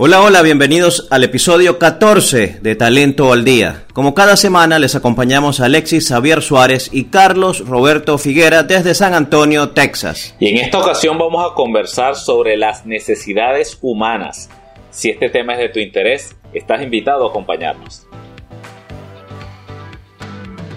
Hola, 0.00 0.22
hola, 0.22 0.42
bienvenidos 0.42 1.08
al 1.10 1.24
episodio 1.24 1.76
14 1.76 2.60
de 2.62 2.76
Talento 2.76 3.32
al 3.32 3.44
Día. 3.44 3.82
Como 3.92 4.14
cada 4.14 4.36
semana 4.36 4.78
les 4.78 4.94
acompañamos 4.94 5.58
a 5.58 5.64
Alexis 5.64 6.06
Xavier 6.06 6.40
Suárez 6.40 6.88
y 6.92 7.06
Carlos 7.06 7.66
Roberto 7.66 8.16
Figuera 8.16 8.62
desde 8.62 8.94
San 8.94 9.12
Antonio, 9.12 9.70
Texas. 9.70 10.36
Y 10.38 10.50
en 10.50 10.58
esta 10.58 10.78
ocasión 10.78 11.18
vamos 11.18 11.44
a 11.44 11.52
conversar 11.52 12.14
sobre 12.14 12.56
las 12.56 12.86
necesidades 12.86 13.76
humanas. 13.82 14.48
Si 14.90 15.10
este 15.10 15.30
tema 15.30 15.54
es 15.54 15.58
de 15.58 15.68
tu 15.70 15.80
interés, 15.80 16.36
estás 16.52 16.80
invitado 16.80 17.26
a 17.26 17.30
acompañarnos. 17.30 18.06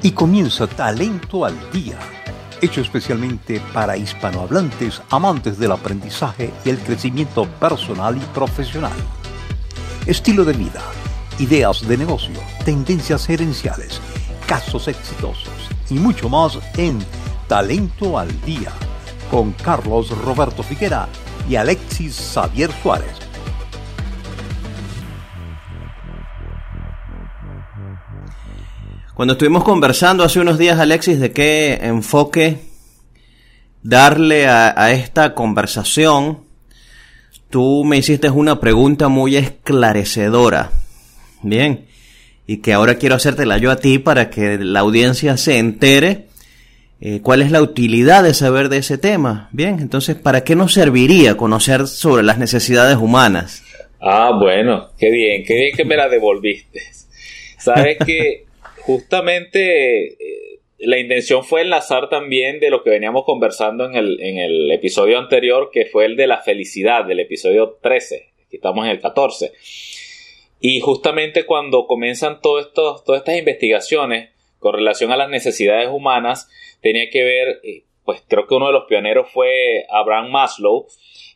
Y 0.01 0.13
comienza 0.13 0.65
Talento 0.65 1.45
al 1.45 1.53
Día 1.71 1.99
hecho 2.61 2.81
especialmente 2.81 3.61
para 3.73 3.97
hispanohablantes 3.97 5.01
amantes 5.09 5.57
del 5.57 5.71
aprendizaje 5.71 6.53
y 6.63 6.69
el 6.69 6.77
crecimiento 6.79 7.45
personal 7.45 8.17
y 8.17 8.25
profesional. 8.33 8.93
Estilo 10.05 10.45
de 10.45 10.53
vida, 10.53 10.81
ideas 11.39 11.87
de 11.87 11.97
negocio, 11.97 12.39
tendencias 12.63 13.25
gerenciales, 13.25 13.99
casos 14.47 14.87
exitosos 14.87 15.49
y 15.89 15.95
mucho 15.95 16.29
más 16.29 16.57
en 16.77 16.99
Talento 17.47 18.17
al 18.17 18.29
Día 18.41 18.71
con 19.29 19.51
Carlos 19.53 20.09
Roberto 20.25 20.63
Figuera 20.63 21.07
y 21.49 21.55
Alexis 21.55 22.31
Xavier 22.33 22.71
Suárez. 22.81 23.20
Cuando 29.21 29.33
estuvimos 29.33 29.63
conversando 29.63 30.23
hace 30.23 30.39
unos 30.39 30.57
días, 30.57 30.79
Alexis, 30.79 31.19
de 31.19 31.31
qué 31.31 31.73
enfoque 31.83 32.57
darle 33.83 34.47
a, 34.47 34.91
esta 34.93 35.35
conversación, 35.35 36.39
tú 37.51 37.83
me 37.83 37.97
hiciste 37.97 38.31
una 38.31 38.59
pregunta 38.59 39.09
muy 39.09 39.35
esclarecedora. 39.35 40.71
Bien, 41.43 41.85
y 42.47 42.61
que 42.61 42.73
ahora 42.73 42.95
quiero 42.95 43.13
hacértela 43.13 43.59
yo 43.59 43.69
a 43.69 43.75
ti 43.75 43.99
para 43.99 44.31
que 44.31 44.57
la 44.57 44.79
audiencia 44.79 45.37
se 45.37 45.59
entere 45.59 46.25
eh, 46.99 47.19
cuál 47.21 47.43
es 47.43 47.51
la 47.51 47.61
utilidad 47.61 48.23
de 48.23 48.33
saber 48.33 48.69
de 48.69 48.77
ese 48.77 48.97
tema. 48.97 49.49
Bien, 49.51 49.77
entonces, 49.81 50.15
¿para 50.15 50.43
qué 50.43 50.55
nos 50.55 50.73
serviría 50.73 51.37
conocer 51.37 51.85
sobre 51.85 52.23
las 52.23 52.39
necesidades 52.39 52.97
humanas? 52.97 53.63
Ah, 53.99 54.31
bueno, 54.39 54.89
qué 54.97 55.11
bien, 55.11 55.43
qué 55.45 55.53
bien 55.53 55.75
que 55.77 55.85
me 55.85 55.95
la 55.95 56.09
devolviste. 56.09 56.81
Sabes 57.59 57.99
que 58.03 58.45
justamente 58.85 60.13
eh, 60.13 60.59
la 60.79 60.97
intención 60.97 61.43
fue 61.43 61.61
enlazar 61.61 62.09
también 62.09 62.59
de 62.59 62.69
lo 62.69 62.83
que 62.83 62.89
veníamos 62.89 63.23
conversando 63.25 63.85
en 63.85 63.95
el, 63.95 64.19
en 64.21 64.37
el 64.37 64.71
episodio 64.71 65.19
anterior, 65.19 65.69
que 65.71 65.85
fue 65.85 66.05
el 66.05 66.15
de 66.15 66.27
la 66.27 66.41
felicidad, 66.41 67.05
del 67.05 67.19
episodio 67.19 67.77
13. 67.81 68.31
Aquí 68.45 68.55
estamos 68.55 68.85
en 68.85 68.91
el 68.91 68.99
14. 68.99 69.51
Y 70.59 70.79
justamente 70.79 71.45
cuando 71.45 71.87
comienzan 71.87 72.39
todas 72.41 72.67
estas 72.67 73.37
investigaciones 73.37 74.29
con 74.59 74.73
relación 74.73 75.11
a 75.11 75.17
las 75.17 75.29
necesidades 75.29 75.89
humanas, 75.89 76.49
tenía 76.81 77.09
que 77.09 77.23
ver, 77.23 77.61
eh, 77.63 77.83
pues 78.05 78.23
creo 78.27 78.47
que 78.47 78.55
uno 78.55 78.67
de 78.67 78.73
los 78.73 78.85
pioneros 78.85 79.29
fue 79.31 79.85
Abraham 79.89 80.31
Maslow, 80.31 80.87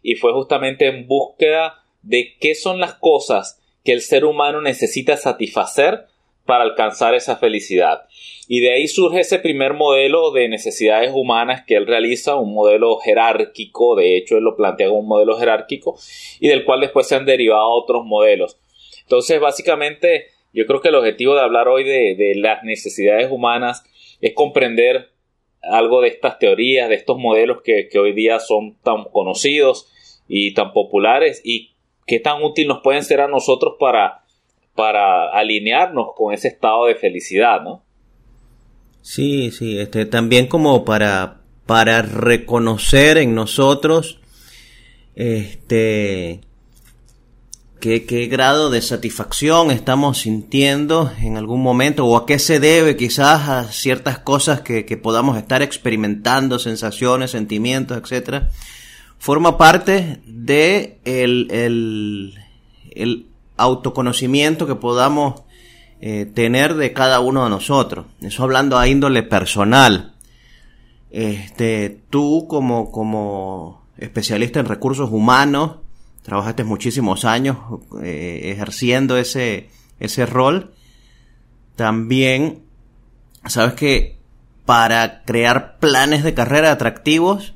y 0.04 0.16
fue 0.16 0.34
justamente 0.34 0.86
en 0.86 1.08
búsqueda 1.08 1.84
de 2.04 2.36
qué 2.40 2.54
son 2.54 2.80
las 2.80 2.94
cosas 2.94 3.60
que 3.84 3.92
el 3.92 4.02
ser 4.02 4.24
humano 4.24 4.62
necesita 4.62 5.18
satisfacer 5.18 6.06
para 6.46 6.64
alcanzar 6.64 7.16
esa 7.16 7.38
felicidad. 7.38 8.06
Y 8.48 8.60
de 8.60 8.74
ahí 8.74 8.88
surge 8.88 9.22
ese 9.22 9.40
primer 9.40 9.74
modelo 9.74 10.32
de 10.32 10.48
necesidades 10.48 11.12
humanas 11.14 11.64
que 11.66 11.76
él 11.76 11.88
realiza, 11.88 12.36
un 12.36 12.54
modelo 12.54 12.98
jerárquico, 12.98 13.96
de 13.96 14.18
hecho 14.18 14.38
él 14.38 14.44
lo 14.44 14.56
plantea 14.56 14.88
como 14.88 15.00
un 15.00 15.08
modelo 15.08 15.38
jerárquico, 15.38 15.98
y 16.40 16.48
del 16.48 16.64
cual 16.64 16.82
después 16.82 17.08
se 17.08 17.16
han 17.16 17.26
derivado 17.26 17.68
otros 17.70 18.06
modelos. 18.06 18.60
Entonces, 19.02 19.40
básicamente, 19.40 20.28
yo 20.54 20.66
creo 20.66 20.82
que 20.82 20.90
el 20.90 20.96
objetivo 20.96 21.34
de 21.34 21.42
hablar 21.42 21.68
hoy 21.68 21.84
de, 21.84 22.34
las 22.36 22.64
necesidades 22.64 23.32
humanas 23.32 23.84
es 24.22 24.34
comprender 24.34 25.10
algo 25.64 26.02
de 26.02 26.10
estas 26.10 26.38
teorías, 26.38 26.90
de 26.90 26.96
estos 26.96 27.18
modelos 27.18 27.62
que, 27.64 27.90
que 27.90 27.98
hoy 27.98 28.14
día 28.14 28.40
son 28.40 28.78
tan 28.84 29.06
conocidos 29.06 29.92
y 30.28 30.54
tan 30.54 30.74
populares 30.74 31.42
y 31.44 31.72
qué 32.06 32.20
tan 32.20 32.44
útil 32.44 32.68
nos 32.68 32.82
pueden 32.82 33.04
ser 33.04 33.22
a 33.22 33.28
nosotros 33.28 33.76
para 33.80 34.25
para 34.76 35.30
alinearnos 35.30 36.10
con 36.16 36.34
ese 36.34 36.50
estado 36.50 36.86
de 36.86 36.96
felicidad, 36.96 37.62
¿no? 37.62 37.84
Sí, 39.02 39.52
sí, 39.52 39.80
este, 39.80 40.06
también 40.06 40.48
como 40.48 40.84
para, 40.84 41.42
para 41.66 42.02
reconocer 42.02 43.18
en 43.18 43.36
nosotros 43.36 44.20
este 45.16 46.42
qué, 47.80 48.06
qué 48.06 48.26
grado 48.26 48.70
de 48.70 48.82
satisfacción 48.82 49.72
estamos 49.72 50.18
sintiendo 50.18 51.12
en 51.22 51.38
algún 51.38 51.62
momento 51.62 52.06
o 52.06 52.18
a 52.18 52.26
qué 52.26 52.40
se 52.40 52.60
debe 52.60 52.98
quizás 52.98 53.48
a 53.48 53.72
ciertas 53.72 54.20
cosas 54.20 54.62
que, 54.62 54.84
podamos 54.98 55.38
estar 55.38 55.62
experimentando, 55.62 56.60
sensaciones, 56.60 57.32
sentimientos, 57.32 57.98
etcétera, 57.98 58.50
forma 59.20 59.58
parte 59.58 60.20
de 60.26 60.98
el, 61.06 61.48
el 62.92 63.26
autoconocimiento 63.58 64.68
que 64.68 64.76
podamos 64.76 65.44
eh, 66.02 66.26
tener 66.26 66.76
de 66.76 66.94
cada 66.94 67.20
uno 67.20 67.44
de 67.44 67.50
nosotros. 67.50 68.06
Eso 68.22 68.44
hablando 68.44 68.78
a 68.78 68.88
índole 68.88 69.24
personal. 69.24 70.14
Este, 71.10 72.02
tú 72.10 72.46
como, 72.50 72.92
como 72.92 73.86
especialista 73.98 74.60
en 74.60 74.66
recursos 74.66 75.10
humanos, 75.12 75.78
trabajaste 76.24 76.64
muchísimos 76.64 77.24
años 77.24 77.58
eh, 78.04 78.52
ejerciendo 78.52 79.18
ese, 79.18 79.70
ese 80.00 80.26
rol. 80.26 80.74
También, 81.76 82.64
sabes 83.46 83.76
que 83.76 84.18
para 84.66 85.24
crear 85.24 85.78
planes 85.80 86.24
de 86.24 86.34
carrera 86.34 86.72
atractivos, 86.72 87.54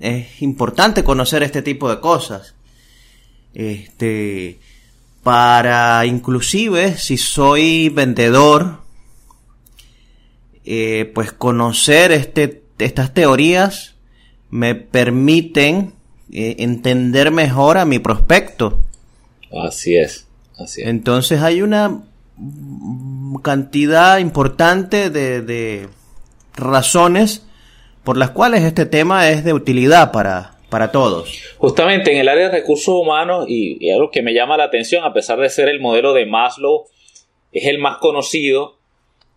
es 0.00 0.42
importante 0.42 1.04
conocer 1.04 1.42
este 1.42 1.62
tipo 1.62 1.90
de 1.90 2.00
cosas. 2.00 2.54
Este, 3.52 4.58
para 5.24 6.06
inclusive 6.06 6.96
si 6.96 7.16
soy 7.16 7.88
vendedor, 7.88 8.78
eh, 10.64 11.10
pues 11.14 11.32
conocer 11.32 12.12
este, 12.12 12.62
estas 12.78 13.12
teorías 13.12 13.94
me 14.50 14.74
permiten 14.76 15.94
eh, 16.30 16.56
entender 16.58 17.32
mejor 17.32 17.78
a 17.78 17.84
mi 17.84 17.98
prospecto. 17.98 18.84
Así 19.50 19.96
es, 19.96 20.26
así 20.58 20.82
es. 20.82 20.88
Entonces 20.88 21.40
hay 21.42 21.62
una 21.62 22.04
cantidad 23.42 24.18
importante 24.18 25.10
de, 25.10 25.42
de 25.42 25.88
razones 26.54 27.42
por 28.04 28.16
las 28.18 28.30
cuales 28.30 28.62
este 28.62 28.84
tema 28.84 29.30
es 29.30 29.44
de 29.44 29.54
utilidad 29.54 30.12
para, 30.12 30.53
para 30.74 30.90
todos. 30.90 31.54
Justamente 31.58 32.10
en 32.10 32.18
el 32.18 32.28
área 32.28 32.48
de 32.48 32.56
recursos 32.58 32.92
humanos, 32.92 33.44
y, 33.46 33.88
algo 33.90 34.10
que 34.10 34.22
me 34.22 34.34
llama 34.34 34.56
la 34.56 34.64
atención, 34.64 35.04
a 35.04 35.12
pesar 35.12 35.38
de 35.38 35.48
ser 35.48 35.68
el 35.68 35.78
modelo 35.78 36.12
de 36.12 36.26
Maslow, 36.26 36.86
es 37.52 37.66
el 37.66 37.78
más 37.78 37.98
conocido, 37.98 38.76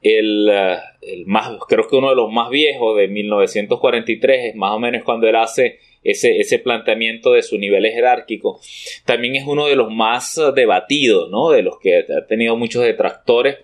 el, 0.01 0.49
eh, 0.51 0.79
más, 1.27 1.51
creo 1.67 1.87
que 1.87 1.95
uno 1.95 2.09
de 2.09 2.15
los 2.15 2.31
más 2.31 2.49
viejos, 2.49 2.97
de 2.97 3.07
1943, 3.07 4.45
es 4.45 4.55
más 4.55 4.71
o 4.71 4.79
menos 4.79 5.03
cuando 5.03 5.27
él 5.27 5.35
hace 5.35 5.77
ese, 6.03 6.39
ese 6.39 6.57
planteamiento 6.57 7.33
de 7.33 7.43
su 7.43 7.59
nivel 7.59 7.85
jerárquico. 7.85 8.59
También 9.05 9.35
es 9.35 9.45
uno 9.45 9.67
de 9.67 9.75
los 9.75 9.91
más 9.91 10.41
debatidos, 10.55 11.29
¿no? 11.29 11.51
De 11.51 11.61
los 11.61 11.77
que 11.79 11.99
ha 11.99 12.25
tenido 12.25 12.57
muchos 12.57 12.81
detractores, 12.81 13.57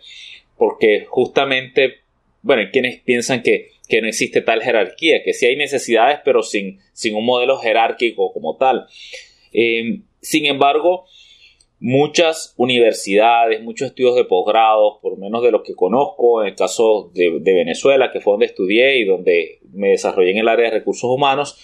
porque 0.60 1.08
justamente, 1.10 2.02
bueno, 2.44 2.62
hay 2.62 2.70
quienes 2.70 3.02
piensan 3.02 3.42
que 3.42 3.73
que 3.88 4.02
no 4.02 4.08
existe 4.08 4.42
tal 4.42 4.62
jerarquía, 4.62 5.24
que 5.24 5.34
sí 5.34 5.46
hay 5.46 5.56
necesidades, 5.56 6.20
pero 6.24 6.42
sin, 6.42 6.80
sin 6.94 7.16
un 7.16 7.26
modelo 7.26 7.58
jerárquico 7.58 8.32
como 8.34 8.58
tal. 8.58 8.88
Em, 9.52 10.04
sin 10.22 10.46
embargo, 10.46 11.06
muchas 11.80 12.54
universidades, 12.56 13.62
muchos 13.62 13.88
estudios 13.90 14.16
de 14.16 14.24
posgrado, 14.24 15.00
por 15.02 15.18
menos 15.18 15.44
de 15.44 15.52
los 15.52 15.64
que 15.64 15.76
conozco, 15.76 16.42
en 16.42 16.50
el 16.50 16.56
caso 16.56 17.12
de, 17.14 17.42
Venezuela, 17.42 18.10
que 18.12 18.22
fue 18.22 18.34
donde 18.34 18.46
estudié 18.46 19.00
y 19.00 19.06
donde 19.06 19.60
me 19.74 19.90
desarrollé 19.90 20.32
en 20.32 20.38
el 20.38 20.48
área 20.48 20.70
de 20.70 20.78
recursos 20.80 21.10
humanos, 21.10 21.58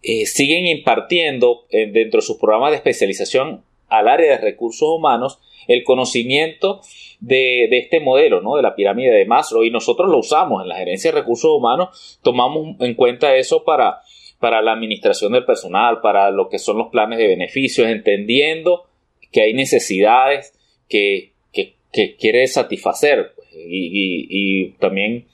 eh, 0.00 0.26
siguen 0.26 0.66
impartiendo 0.66 1.66
eh, 1.70 1.90
dentro 1.90 2.20
de 2.20 2.26
sus 2.26 2.36
programas 2.36 2.70
de 2.70 2.76
especialización 2.76 3.64
al 3.88 4.08
área 4.08 4.32
de 4.32 4.38
recursos 4.38 4.88
humanos 4.88 5.40
el 5.68 5.84
conocimiento 5.84 6.80
de, 7.20 7.68
este 7.70 8.00
modelo, 8.00 8.40
¿no? 8.40 8.56
De 8.56 8.62
la 8.62 8.74
pirámide 8.74 9.12
de 9.12 9.26
Maslow 9.26 9.64
y 9.64 9.70
nosotros 9.70 10.10
lo 10.10 10.18
usamos 10.18 10.62
en 10.62 10.68
la 10.68 10.76
gerencia 10.76 11.12
de 11.12 11.20
recursos 11.20 11.50
humanos, 11.50 12.18
tomamos 12.22 12.76
en 12.80 12.94
cuenta 12.94 13.36
eso 13.36 13.64
para, 13.64 14.00
para 14.40 14.62
la 14.62 14.72
administración 14.72 15.32
del 15.32 15.44
personal, 15.44 16.00
para 16.00 16.30
lo 16.30 16.48
que 16.48 16.58
son 16.58 16.78
los 16.78 16.88
planes 16.88 17.18
de 17.18 17.28
beneficios, 17.28 17.88
entendiendo 17.88 18.86
que 19.30 19.42
hay 19.42 19.54
necesidades 19.54 20.54
que, 20.88 21.32
que, 21.52 22.16
quiere 22.16 22.46
satisfacer 22.46 23.32
pues, 23.34 23.48
y, 23.52 24.74
también 24.78 25.26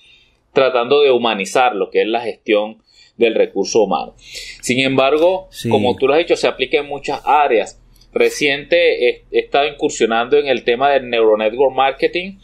tratando 0.53 1.03
de 1.03 1.11
humanizar 1.11 1.75
lo 1.75 1.91
que 1.91 2.03
es 2.03 2.09
la 2.09 2.21
gestión 2.21 2.79
del 3.17 3.35
recurso 3.35 3.83
humano. 3.83 4.15
Sin 4.63 4.81
embargo, 4.81 5.49
como 5.69 5.97
tú 5.97 6.07
lo 6.07 6.15
has 6.15 6.21
dicho, 6.21 6.37
se 6.37 6.49
aplica 6.49 6.79
en 6.79 6.87
muchas 6.87 7.21
áreas 7.25 7.84
reciente 8.15 9.09
he, 9.09 9.25
estado 9.33 9.67
incursionando 9.67 10.39
en 10.39 10.47
el 10.47 10.65
tema 10.65 10.91
del 10.91 11.11
neuronetwork 11.11 11.75
marketing 11.75 12.39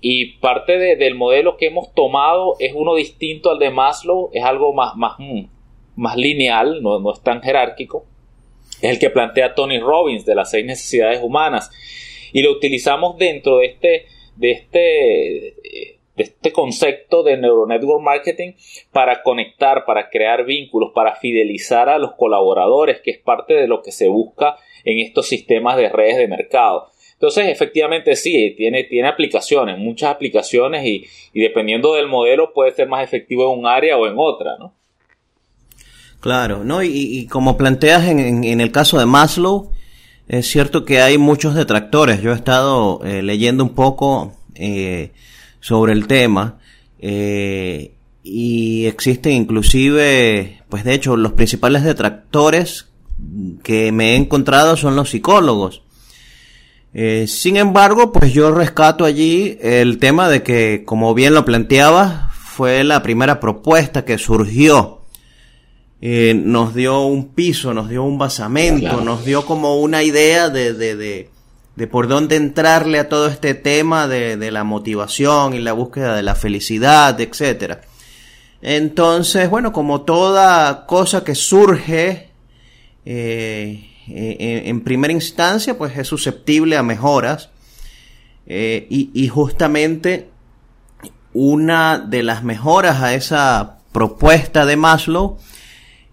y 0.00 0.38
parte 0.38 0.76
del 0.96 1.14
modelo 1.14 1.56
que 1.56 1.66
hemos 1.66 1.94
tomado 1.94 2.56
es 2.58 2.72
uno 2.74 2.96
distinto 2.96 3.50
al 3.50 3.60
de 3.60 3.70
Maslow, 3.70 4.30
es 4.32 4.42
algo 4.42 4.74
más, 4.74 4.96
más, 4.96 5.16
más 5.94 6.16
lineal, 6.16 6.82
no, 6.82 6.98
no 6.98 7.12
es 7.12 7.22
tan 7.22 7.40
jerárquico. 7.40 8.04
Es 8.80 8.90
el 8.90 8.98
que 8.98 9.10
plantea 9.10 9.54
Tony 9.54 9.78
Robbins 9.78 10.26
de 10.26 10.34
las 10.34 10.50
seis 10.50 10.66
necesidades 10.66 11.20
humanas. 11.22 11.70
Y 12.32 12.42
lo 12.42 12.50
utilizamos 12.50 13.16
dentro 13.16 13.58
de 13.58 13.66
este, 13.66 14.06
de 14.36 14.50
este 14.50 15.54
de 16.16 16.24
este 16.24 16.52
concepto 16.52 17.22
de 17.22 17.36
neuronetwork 17.36 18.02
marketing 18.02 18.52
para 18.92 19.22
conectar, 19.22 19.84
para 19.84 20.10
crear 20.10 20.44
vínculos, 20.44 20.92
para 20.94 21.14
fidelizar 21.16 21.88
a 21.88 21.98
los 21.98 22.12
colaboradores, 22.14 23.00
que 23.00 23.12
es 23.12 23.18
parte 23.18 23.54
de 23.54 23.66
lo 23.66 23.82
que 23.82 23.92
se 23.92 24.08
busca 24.08 24.56
en 24.84 24.98
estos 24.98 25.28
sistemas 25.28 25.76
de 25.76 25.88
redes 25.88 26.16
de 26.16 26.28
mercado. 26.28 26.90
Entonces, 27.12 27.46
efectivamente 27.48 28.16
sí, 28.16 28.54
tiene, 28.56 28.84
tiene 28.84 29.08
aplicaciones, 29.08 29.78
muchas 29.78 30.10
aplicaciones 30.10 30.84
y, 30.84 31.06
dependiendo 31.32 31.94
del 31.94 32.08
modelo 32.08 32.52
puede 32.52 32.72
ser 32.72 32.88
más 32.88 33.04
efectivo 33.04 33.52
en 33.52 33.60
un 33.60 33.66
área 33.66 33.96
o 33.96 34.06
en 34.08 34.14
otra, 34.16 34.56
¿no? 34.58 34.74
Claro, 36.18 36.64
¿no? 36.64 36.82
Y, 36.82 37.26
como 37.26 37.56
planteas 37.56 38.08
en, 38.08 38.44
en, 38.44 38.60
el 38.60 38.72
caso 38.72 38.98
de 38.98 39.06
Maslow, 39.06 39.70
es 40.28 40.46
cierto 40.46 40.84
que 40.84 41.00
hay 41.00 41.18
muchos 41.18 41.54
detractores. 41.54 42.22
Yo 42.22 42.32
he 42.32 42.34
estado 42.34 43.00
eh, 43.04 43.22
leyendo 43.22 43.64
un 43.64 43.74
poco 43.74 44.32
eh, 44.54 45.12
sobre 45.60 45.92
el 45.92 46.06
tema. 46.06 46.58
Eh, 46.98 47.92
y 48.22 48.86
existen 48.86 49.32
inclusive, 49.32 50.62
pues 50.68 50.84
de 50.84 50.94
hecho, 50.94 51.16
los 51.16 51.32
principales 51.32 51.82
detractores 51.82 52.91
que 53.62 53.92
me 53.92 54.12
he 54.12 54.16
encontrado 54.16 54.76
son 54.76 54.96
los 54.96 55.10
psicólogos. 55.10 55.82
Eh, 56.94 57.26
sin 57.26 57.56
embargo, 57.56 58.12
pues 58.12 58.32
yo 58.32 58.50
rescato 58.52 59.04
allí 59.04 59.58
el 59.62 59.98
tema 59.98 60.28
de 60.28 60.42
que, 60.42 60.84
como 60.84 61.14
bien 61.14 61.34
lo 61.34 61.44
planteaba, 61.44 62.30
fue 62.34 62.84
la 62.84 63.02
primera 63.02 63.40
propuesta 63.40 64.04
que 64.04 64.18
surgió. 64.18 65.02
Eh, 66.00 66.34
nos 66.34 66.74
dio 66.74 67.00
un 67.02 67.28
piso, 67.28 67.72
nos 67.72 67.88
dio 67.88 68.02
un 68.02 68.18
basamento, 68.18 69.02
nos 69.02 69.24
dio 69.24 69.46
como 69.46 69.76
una 69.80 70.02
idea 70.02 70.48
de, 70.48 70.74
de 70.74 71.30
de 71.76 71.86
por 71.86 72.08
dónde 72.08 72.36
entrarle 72.36 72.98
a 72.98 73.08
todo 73.08 73.28
este 73.28 73.54
tema 73.54 74.06
de, 74.06 74.50
la 74.50 74.64
motivación 74.64 75.54
y 75.54 75.60
la 75.60 75.72
búsqueda 75.72 76.14
de 76.14 76.22
la 76.22 76.34
felicidad, 76.34 77.18
etcétera. 77.20 77.80
Entonces, 78.60 79.48
bueno, 79.48 79.72
como 79.72 80.02
toda 80.02 80.86
cosa 80.86 81.24
que 81.24 81.34
surge 81.34 82.30
eh, 83.04 83.88
en, 84.08 84.80
primera 84.82 85.12
instancia, 85.12 85.76
pues 85.76 85.96
es 85.96 86.08
susceptible 86.08 86.76
a 86.76 86.82
mejoras. 86.82 87.50
Eh, 88.46 88.86
y, 88.90 89.10
y, 89.14 89.28
justamente 89.28 90.28
una 91.32 91.98
de 91.98 92.22
las 92.22 92.42
mejoras 92.42 93.00
a 93.00 93.14
esa 93.14 93.78
propuesta 93.92 94.66
de 94.66 94.76
Maslow 94.76 95.38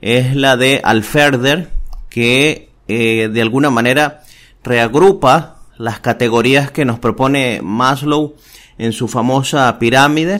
es 0.02 0.36
la 0.36 0.56
de 0.56 0.82
Alferder, 0.84 1.70
que 2.10 2.70
eh, 2.88 3.30
de 3.32 3.42
alguna 3.42 3.70
manera 3.70 4.24
reagrupa 4.64 5.58
las 5.78 6.00
categorías 6.00 6.72
que 6.72 6.86
nos 6.86 7.00
propone 7.00 7.62
Maslow 7.62 8.36
en 8.78 8.94
su 8.94 9.08
famosa 9.08 9.78
pirámide 9.80 10.40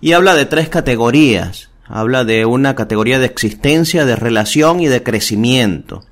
y 0.00 0.12
habla 0.12 0.34
de 0.34 0.46
tres 0.46 0.68
categorías. 0.68 1.70
Habla 1.86 2.24
de 2.24 2.46
una 2.46 2.74
categoría 2.74 3.18
de 3.18 3.26
existencia, 3.26 4.04
de 4.04 4.16
relación 4.16 4.80
y 4.80 4.86
de 4.86 5.02
crecimiento. 5.02 6.04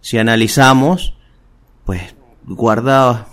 Si 0.00 0.18
analizamos, 0.18 1.14
pues 1.84 2.14
guarda 2.44 3.28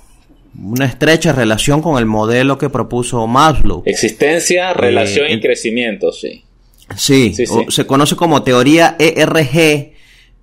una 0.59 0.85
estrecha 0.85 1.33
relación 1.33 1.81
con 1.81 1.97
el 1.97 2.05
modelo 2.05 2.57
que 2.57 2.69
propuso 2.69 3.25
Maslow. 3.27 3.83
Existencia, 3.85 4.73
relación 4.73 5.29
y 5.29 5.33
eh, 5.33 5.41
crecimiento, 5.41 6.11
sí. 6.11 6.43
Sí, 6.95 7.33
se 7.35 7.85
conoce 7.85 8.15
como 8.15 8.43
teoría 8.43 8.95
ERG 8.97 9.91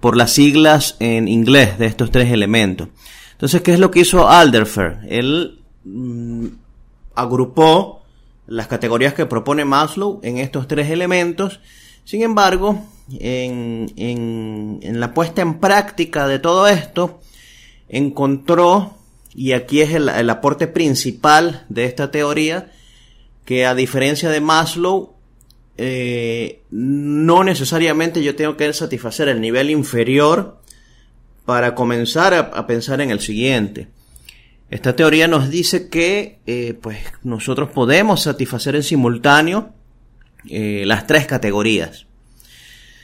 por 0.01 0.17
las 0.17 0.33
siglas 0.33 0.97
en 1.01 1.29
inglés 1.29 1.79
de 1.79 1.87
estos 1.87 2.11
tres 2.11 2.31
elementos. 2.31 2.89
Entonces, 3.33 3.63
¿qué 3.63 3.73
es 3.73 3.79
lo 3.79 3.91
que 3.91 4.01
hizo 4.01 4.29
Alderfer? 4.29 4.99
Él 5.09 5.61
mm, 5.85 6.47
agrupó 7.15 8.04
las 8.47 8.67
categorías 8.67 9.15
que 9.15 9.27
propone 9.27 9.65
Maslow 9.65 10.21
en 10.23 10.39
estos 10.39 10.69
tres 10.69 10.91
elementos. 10.91 11.61
Sin 12.05 12.23
embargo, 12.23 12.85
en, 13.19 13.93
en, 13.97 15.01
la 15.01 15.15
puesta 15.15 15.43
en 15.43 15.59
práctica 15.59 16.29
de 16.29 16.39
todo 16.39 16.67
esto, 16.69 17.21
encontró, 17.89 18.97
y 19.35 19.53
aquí 19.53 19.81
es 19.81 19.93
el, 19.93 20.09
el 20.09 20.31
aporte 20.31 20.67
principal 20.67 21.65
de 21.69 21.85
esta 21.85 22.11
teoría, 22.11 22.71
que 23.45 23.67
a 23.67 23.75
diferencia 23.75 24.31
de 24.31 24.41
Maslow, 24.41 25.15
eh, 25.77 26.63
no 26.71 27.43
necesariamente 27.43 28.23
yo 28.23 28.37
tengo 28.37 28.57
que 28.57 28.73
satisfacer 28.73 29.29
el 29.29 29.41
nivel 29.41 29.71
inferior 29.71 30.61
para 31.45 31.75
comenzar 31.75 32.33
a, 32.35 32.67
pensar 32.67 33.01
en 33.01 33.11
el 33.11 33.21
siguiente. 33.21 33.89
Esta 34.71 34.97
teoría 34.97 35.29
nos 35.29 35.51
dice 35.51 35.89
que 35.89 36.39
eh, 36.47 36.75
pues 36.81 36.99
nosotros 37.23 37.71
podemos 37.71 38.23
satisfacer 38.23 38.75
en 38.77 38.83
simultáneo 38.83 39.73
eh, 40.49 40.85
las 40.87 41.07
tres 41.07 41.27
categorías. 41.27 42.07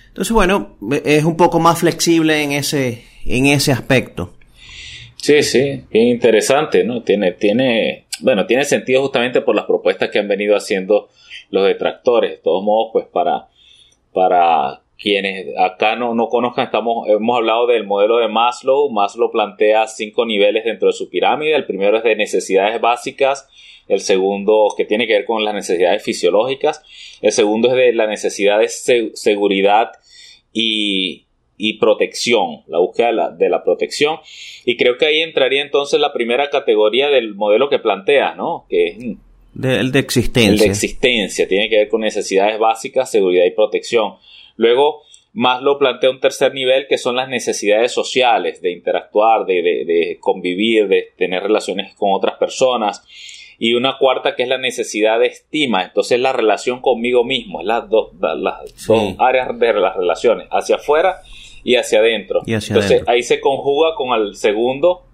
Entonces, 0.09 0.33
bueno, 0.33 0.77
es 1.05 1.25
un 1.25 1.37
poco 1.37 1.61
más 1.61 1.79
flexible 1.79 2.43
en 2.43 2.53
ese, 2.53 3.05
en 3.25 3.47
ese 3.47 3.73
aspecto. 3.73 4.35
Sí, 5.17 5.43
sí, 5.43 5.85
bien 5.91 6.09
interesante, 6.09 6.83
¿no? 6.83 7.03
Tiene, 7.03 7.33
tiene, 7.33 8.07
bueno, 8.21 8.47
tiene 8.47 8.65
sentido 8.65 9.03
justamente 9.03 9.43
por 9.43 9.55
las 9.55 9.67
propuestas 9.67 10.09
que 10.11 10.19
han 10.19 10.29
venido 10.29 10.57
haciendo 10.57 11.11
los 11.51 11.67
detractores. 11.67 12.31
De 12.33 12.37
todos 12.39 12.65
modos, 12.65 12.91
pues 12.93 13.07
para, 13.07 13.49
para 14.13 14.80
quienes 15.01 15.47
acá 15.57 15.97
no, 15.97 16.15
no 16.15 16.29
conozcan, 16.29 16.67
estamos, 16.67 17.09
hemos 17.09 17.37
hablado 17.39 17.67
del 17.67 17.87
modelo 17.87 18.19
de 18.19 18.29
Maslow. 18.29 18.91
Maslow 18.91 19.31
plantea 19.31 19.87
cinco 19.87 20.27
niveles 20.27 20.65
dentro 20.65 20.89
de 20.89 20.93
su 20.93 21.09
pirámide. 21.09 21.57
El 21.57 21.65
primero 21.65 21.97
es 21.97 22.05
de 22.05 22.17
necesidades 22.17 22.79
básicas, 22.83 23.49
el 23.89 24.01
segundo 24.01 24.69
que 24.77 24.85
tiene 24.85 25.07
que 25.07 25.15
ver 25.15 25.25
con 25.25 25.43
las 25.43 25.55
necesidades 25.55 26.03
fisiológicas, 26.03 26.83
el 27.23 27.33
segundo 27.33 27.69
es 27.69 27.75
de 27.75 27.93
la 27.95 28.07
necesidad 28.07 28.61
de 28.61 28.69
seguridad 28.69 29.93
y, 30.53 31.25
y 31.57 31.79
protección, 31.79 32.63
la 32.69 32.79
búsqueda 32.79 33.31
de 33.31 33.49
la, 33.49 33.65
protección. 33.65 34.19
Y 34.65 34.77
creo 34.77 34.99
que 34.99 35.07
ahí 35.07 35.23
entraría 35.23 35.63
entonces 35.63 35.99
la 35.99 36.13
primera 36.13 36.51
categoría 36.51 37.09
del 37.09 37.35
modelo 37.35 37.69
que 37.69 37.79
plantea, 37.79 38.35
¿no? 38.35 38.67
Que 38.69 38.89
es 38.89 38.99
mm, 38.99 39.65
el 39.65 39.93
de 39.93 39.99
existencia. 39.99 40.51
El 40.51 40.59
de 40.59 40.67
existencia, 40.67 41.49
tiene 41.49 41.69
que 41.69 41.79
ver 41.79 41.89
con 41.89 42.03
necesidades 42.03 42.59
básicas, 42.59 43.11
seguridad 43.11 43.45
y 43.47 43.51
protección. 43.51 44.15
Luego, 44.61 45.05
Maslow 45.33 45.79
plantea 45.79 46.11
un 46.11 46.21
tercer 46.21 46.53
nivel 46.53 46.87
que 46.87 46.99
son 46.99 47.17
las 47.17 47.31
necesidades 47.31 47.93
sociales, 47.93 48.61
de 48.61 48.73
interactuar, 48.73 49.47
de, 49.47 49.55
de 49.55 50.19
convivir, 50.21 50.87
de 50.87 51.15
tener 51.17 51.43
relaciones 51.43 51.95
con 51.95 52.11
otras 52.13 52.37
personas. 52.37 53.03
Y 53.59 53.73
una 53.73 53.97
cuarta 53.97 54.37
que 54.37 54.43
es 54.43 54.51
la 54.51 54.59
necesidad 54.59 55.19
de 55.19 55.29
estima, 55.29 55.83
entonces 55.83 56.21
la 56.21 56.35
relación 56.35 56.83
conmigo 56.83 57.25
mismo, 57.25 57.63
es 57.63 57.67
las 57.67 57.89
dos, 57.89 58.11
las 58.21 58.87
dos 58.87 59.15
áreas 59.19 59.59
de 59.59 59.73
las 59.73 59.97
relaciones, 59.97 60.47
hacia 60.51 60.77
afuera 60.77 61.23
y 61.65 61.77
hacia 61.77 62.01
adentro. 62.01 62.43
Entonces 62.47 63.03
ahí 63.07 63.23
se 63.23 63.41
conjuga 63.41 63.95
con 63.97 64.13
el 64.21 64.35
segundo 64.35 65.07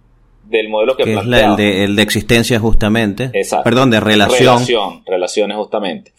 del 0.42 0.68
modelo 0.68 0.96
que, 0.96 1.04
que 1.04 1.14
es 1.14 1.24
el, 1.24 1.56
de, 1.56 1.84
el 1.84 1.94
de 1.94 2.02
existencia 2.02 2.58
justamente. 2.58 3.30
Perdón, 3.62 3.92
de 3.92 4.00
relación. 4.00 4.54
Relación, 4.54 5.02
relaciones 5.06 5.56
justamente. 5.56 6.12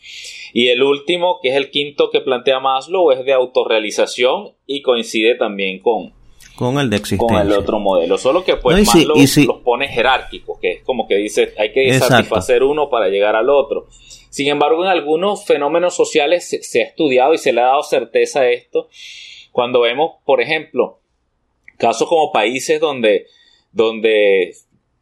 Y 0.54 0.70
el 0.70 0.84
último, 0.84 1.40
que 1.42 1.50
es 1.50 1.56
el 1.56 1.70
quinto 1.70 2.10
que 2.10 2.22
plantea 2.22 2.60
Maslow, 2.60 3.12
es 3.12 3.26
de 3.26 3.34
autorrealización 3.34 4.54
y 4.66 4.82
coincide 4.82 5.36
también 5.36 5.80
con, 5.80 6.14
con 6.56 6.80
el 6.80 6.90
de 6.90 6.98
existencia. 6.98 7.38
Con 7.38 7.48
el 7.48 7.54
otro 7.54 7.80
modelo. 7.80 8.18
Solo 8.18 8.44
que 8.44 8.56
pues 8.56 8.86
Maslow 8.88 9.18
los 9.18 9.58
pone 9.64 9.88
jerárquicos, 9.88 10.60
que 10.60 10.72
es 10.72 10.84
como 10.84 11.08
que 11.08 11.16
dice, 11.16 11.54
hay 11.58 11.72
que 11.72 11.94
satisfacer 11.94 12.64
uno 12.64 12.90
para 12.90 13.10
llegar 13.10 13.36
al 13.36 13.50
otro. 13.50 13.88
Sin 14.30 14.50
embargo, 14.50 14.84
en 14.84 14.90
algunos 14.90 15.46
fenómenos 15.46 15.96
sociales 15.96 16.48
se, 16.62 16.82
ha 16.82 16.86
estudiado 16.86 17.34
y 17.34 17.38
se 17.38 17.54
le 17.54 17.62
ha 17.62 17.66
dado 17.66 17.84
certeza 17.84 18.42
a 18.42 18.50
esto 18.50 18.90
cuando 19.52 19.82
vemos, 19.82 20.18
por 20.26 20.42
ejemplo, 20.42 21.00
casos 21.78 22.08
como 22.08 22.32
países 22.32 22.80
donde, 22.80 23.26
donde, 23.72 24.54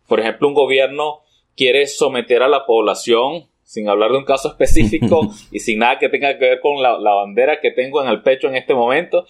por 0.08 0.22
ejemplo, 0.22 0.48
un 0.48 0.54
gobierno 0.54 1.22
quiere 1.58 1.88
someter 1.88 2.44
a 2.44 2.48
la 2.48 2.66
población, 2.66 3.50
sin 3.66 3.90
hablar 3.90 4.12
de 4.12 4.20
un 4.20 4.26
caso 4.26 4.48
específico 4.48 5.30
y 5.52 5.60
sin 5.60 5.80
nada 5.80 6.00
que 6.00 6.08
tenga 6.08 6.38
que 6.38 6.46
ver 6.46 6.60
con 6.62 6.82
la, 6.82 6.98
bandera 6.98 7.60
que 7.60 7.72
tengo 7.72 8.02
en 8.02 8.08
el 8.08 8.22
pecho 8.22 8.48
en 8.48 8.56
este 8.56 8.74
momento, 8.74 9.26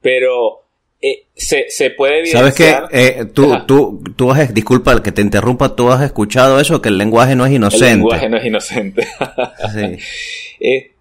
pero 0.00 0.62
eh, 1.02 1.24
se, 1.34 1.68
se, 1.68 1.90
puede 1.90 2.20
evidenciar... 2.20 2.56
¿Sabes 2.56 2.88
qué? 2.90 3.20
Eh, 3.20 3.24
tú, 3.26 3.52
tú, 3.66 4.02
tú 4.16 4.30
has, 4.30 4.54
disculpa 4.54 5.02
que 5.02 5.12
te 5.12 5.20
interrumpa, 5.20 5.76
tú 5.76 5.90
has 5.90 6.02
escuchado 6.02 6.60
eso, 6.60 6.80
que 6.80 6.88
el 6.88 6.96
lenguaje 6.96 7.36
no 7.36 7.44
es 7.44 7.52
inocente. 7.52 7.86
El 7.86 7.98
lenguaje 7.98 8.28
no 8.30 8.36
es 8.38 8.44
inocente. 8.46 9.06
Eh, 10.60 10.92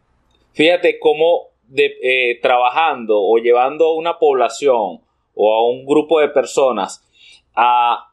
fíjate 0.51 0.97
cómo 0.99 1.51
de, 1.67 1.85
eh, 2.01 2.39
trabajando 2.41 3.21
o 3.21 3.37
llevando 3.37 3.85
a 3.85 3.95
una 3.95 4.17
población 4.17 4.99
o 5.35 5.55
a 5.55 5.69
un 5.69 5.85
grupo 5.85 6.19
de 6.19 6.29
personas 6.29 7.05
a, 7.55 8.12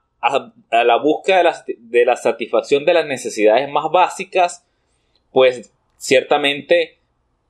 la 0.70 0.96
búsqueda 0.96 1.64
de 1.66 2.04
la, 2.04 2.16
satisfacción 2.16 2.84
de 2.84 2.94
las 2.94 3.06
necesidades 3.06 3.68
más 3.70 3.90
básicas, 3.90 4.66
pues 5.32 5.72
ciertamente 5.96 6.98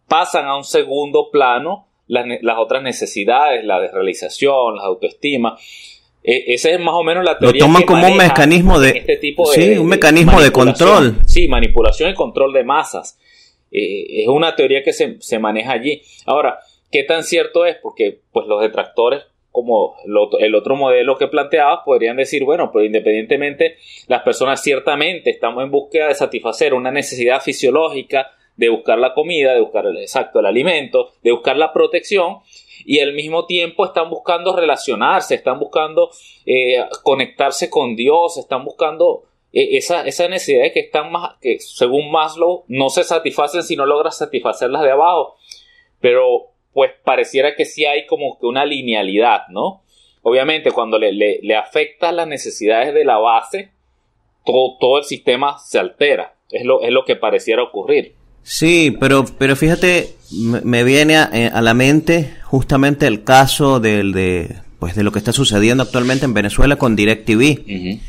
pasan 0.09 0.47
a 0.47 0.57
un 0.57 0.65
segundo 0.65 1.31
plano 1.31 1.89
las, 2.07 2.59
otras 2.59 2.83
necesidades, 2.83 3.65
la 3.65 3.81
desrealización, 3.81 4.77
la 4.77 4.85
autoestima. 4.85 5.57
E, 6.23 6.55
ese 6.55 6.75
es 6.75 6.81
más 6.81 6.95
o 6.95 7.03
menos 7.03 7.25
la 7.25 7.39
teoría. 7.39 7.61
Lo 7.61 7.67
toman 7.67 7.83
como 7.85 8.07
un 8.07 8.17
mecanismo 8.17 8.81
de, 8.81 8.91
este 8.91 9.17
tipo 9.17 9.47
sí, 9.47 9.79
un 9.79 9.87
mecanismo 9.87 10.41
de 10.41 10.51
control. 10.51 11.19
Sí, 11.27 11.49
manipulación 11.49 12.11
y 12.11 12.15
control 12.15 12.53
de 12.53 12.65
masas. 12.65 13.19
Eh, 13.71 14.23
es 14.23 14.29
una 14.29 14.57
teoría 14.57 14.83
que 14.83 14.93
se, 14.93 15.17
se, 15.21 15.39
maneja 15.39 15.73
allí. 15.73 16.03
Ahora, 16.27 16.59
¿qué 16.91 17.05
tan 17.05 17.23
cierto 17.23 17.65
es? 17.65 17.77
Porque 17.77 18.21
pues 18.33 18.47
los 18.47 18.61
detractores, 18.61 19.23
como 19.53 19.97
el 20.39 20.55
otro 20.55 20.77
modelo 20.77 21.19
que 21.19 21.27
planteaba, 21.27 21.85
podrían 21.85 22.17
decir, 22.17 22.45
bueno, 22.45 22.71
pero 22.73 22.85
independientemente, 22.85 23.77
las 24.07 24.23
personas 24.23 24.63
ciertamente 24.63 25.31
estamos 25.31 25.65
en 25.65 25.71
búsqueda 25.71 26.09
de 26.09 26.15
satisfacer 26.15 26.73
una 26.73 26.91
necesidad 26.91 27.41
fisiológica, 27.43 28.31
de 28.57 28.69
buscar 28.69 28.99
la 28.99 29.15
comida, 29.15 29.55
de 29.55 29.61
buscar 29.61 29.87
el 29.87 29.97
exacto 29.99 30.39
el 30.39 30.47
alimento, 30.47 31.13
de 31.23 31.33
buscar 31.33 31.57
la 31.57 31.73
protección, 31.73 32.39
y 32.85 33.01
al 33.01 33.13
mismo 33.13 33.47
tiempo 33.47 33.85
están 33.85 34.09
buscando 34.09 34.55
relacionarse, 34.55 35.35
están 35.35 35.59
buscando 35.59 36.11
eh, 36.47 36.85
conectarse 37.03 37.69
con 37.69 37.97
Dios, 37.97 38.39
están 38.39 38.65
buscando 38.65 39.25
eh, 39.53 39.77
esa, 39.77 40.07
esa 40.07 40.29
necesidades 40.29 40.73
que 40.73 40.81
están 40.81 41.11
más, 41.11 41.37
que 41.41 41.59
según 41.59 42.11
Maslow 42.11 42.65
no 42.69 42.89
se 42.89 43.05
satisfacen 43.05 43.63
si 43.63 43.77
no 43.77 43.85
logras 43.85 44.19
satisfacerlas 44.19 44.83
de 44.83 44.93
abajo. 44.93 45.37
Pero 46.01 46.51
pues 46.73 46.93
pareciera 47.05 47.55
que 47.57 47.65
sí 47.65 47.85
hay 47.85 48.07
como 48.07 48.39
que 48.39 48.47
una 48.47 48.65
linealidad, 48.65 49.49
¿no? 49.49 49.83
Obviamente 50.23 50.71
cuando 50.71 50.99
le, 50.99 51.13
le, 51.13 51.57
afecta 51.57 52.13
las 52.13 52.29
necesidades 52.29 52.93
de 52.95 53.05
la 53.05 53.19
base, 53.19 53.71
todo, 54.45 54.77
todo 54.79 54.99
el 54.99 55.05
sistema 55.05 55.59
se 55.59 55.79
altera. 55.79 56.35
Es 56.51 56.65
lo, 56.65 56.83
es 56.83 56.91
lo 56.91 57.05
que 57.05 57.17
pareciera 57.17 57.63
ocurrir. 57.63 58.15
Sí, 58.43 58.97
pero, 58.99 59.25
pero 59.39 59.57
fíjate, 59.57 60.15
me 60.31 60.85
viene 60.85 61.15
eh, 61.33 61.51
a, 61.53 61.61
la 61.63 61.75
mente 61.75 62.37
justamente 62.45 63.07
el 63.07 63.25
caso 63.25 63.81
del, 63.81 64.13
de, 64.13 64.57
pues 64.79 64.95
de 64.95 65.05
lo 65.05 65.13
que 65.13 65.19
está 65.19 65.33
sucediendo 65.33 65.83
actualmente 65.83 66.25
en 66.25 66.35
Venezuela 66.35 66.77
con 66.77 66.97
DirecTV. 66.97 68.01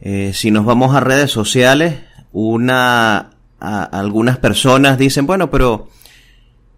Eh, 0.00 0.32
si 0.32 0.50
nos 0.50 0.64
vamos 0.64 0.94
a 0.94 1.00
redes 1.00 1.30
sociales, 1.30 1.94
una, 2.32 3.30
algunas 3.58 4.38
personas 4.38 4.98
dicen, 4.98 5.26
bueno, 5.26 5.50
pero 5.50 5.88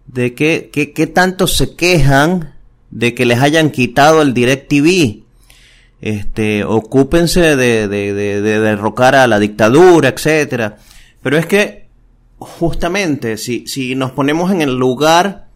¿de 0.07 0.33
qué, 0.33 0.69
qué, 0.71 1.07
tanto 1.07 1.47
se 1.47 1.75
quejan 1.75 2.53
de 2.89 3.13
que 3.13 3.25
les 3.25 3.39
hayan 3.39 3.71
quitado 3.71 4.21
el 4.21 4.33
DirecTV? 4.33 5.23
Este, 6.01 6.63
ocúpense 6.63 7.55
de, 7.55 7.87
de, 7.87 8.13
de, 8.13 8.41
de 8.41 8.59
derrocar 8.59 9.15
a 9.15 9.27
la 9.27 9.39
dictadura, 9.39 10.09
etcétera. 10.09 10.77
Pero 11.21 11.37
es 11.37 11.45
que 11.45 11.85
justamente, 12.39 13.37
si, 13.37 13.67
si 13.67 13.93
nos 13.95 14.11
ponemos 14.11 14.51
en 14.51 14.61
el 14.61 14.75
lugar 14.75 15.47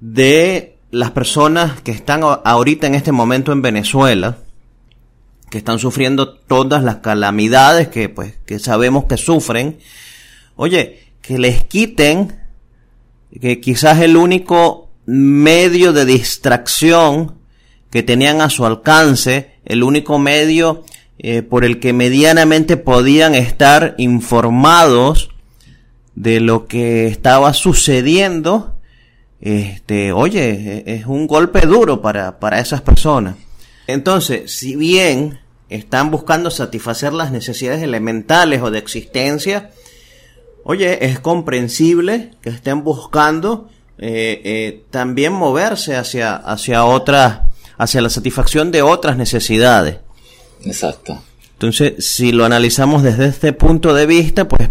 de 0.00 0.78
las 0.90 1.10
personas 1.10 1.80
que 1.82 1.92
están 1.92 2.22
ahorita 2.22 2.86
en 2.86 2.94
este 2.94 3.12
momento 3.12 3.52
en 3.52 3.62
Venezuela, 3.62 4.38
que 5.50 5.58
están 5.58 5.78
sufriendo 5.78 6.32
todas 6.32 6.82
las 6.82 6.96
calamidades 6.96 7.88
que 7.88 8.08
pues 8.08 8.34
que 8.46 8.58
sabemos 8.58 9.04
que 9.04 9.16
sufren, 9.16 9.78
oye, 10.56 11.00
que 11.20 11.38
les 11.38 11.64
quiten 11.64 12.39
que 13.38 13.60
quizás 13.60 14.00
el 14.00 14.16
único 14.16 14.88
medio 15.06 15.92
de 15.92 16.04
distracción 16.04 17.36
que 17.90 18.02
tenían 18.02 18.40
a 18.40 18.50
su 18.50 18.64
alcance, 18.64 19.52
el 19.64 19.82
único 19.82 20.18
medio 20.18 20.84
eh, 21.18 21.42
por 21.42 21.64
el 21.64 21.80
que 21.80 21.92
medianamente 21.92 22.76
podían 22.76 23.34
estar 23.34 23.94
informados 23.98 25.30
de 26.14 26.40
lo 26.40 26.66
que 26.66 27.06
estaba 27.06 27.52
sucediendo, 27.52 28.76
este, 29.40 30.12
oye, 30.12 30.84
es 30.86 31.06
un 31.06 31.26
golpe 31.26 31.60
duro 31.66 32.00
para, 32.02 32.38
para 32.38 32.60
esas 32.60 32.82
personas. 32.82 33.36
Entonces, 33.86 34.52
si 34.52 34.76
bien 34.76 35.40
están 35.68 36.10
buscando 36.10 36.50
satisfacer 36.50 37.12
las 37.12 37.32
necesidades 37.32 37.82
elementales 37.82 38.60
o 38.62 38.70
de 38.70 38.78
existencia, 38.78 39.70
oye, 40.64 41.04
es 41.04 41.20
comprensible 41.20 42.30
que 42.42 42.50
estén 42.50 42.84
buscando 42.84 43.68
eh, 43.98 44.40
eh, 44.44 44.82
también 44.90 45.32
moverse 45.32 45.96
hacia, 45.96 46.36
hacia 46.36 46.84
otras, 46.84 47.40
hacia 47.76 48.00
la 48.00 48.08
satisfacción 48.08 48.70
de 48.70 48.82
otras 48.82 49.16
necesidades. 49.16 49.98
Exacto. 50.64 51.22
Entonces, 51.52 52.06
si 52.06 52.32
lo 52.32 52.44
analizamos 52.44 53.02
desde 53.02 53.26
este 53.26 53.52
punto 53.52 53.92
de 53.92 54.06
vista, 54.06 54.48
pues 54.48 54.70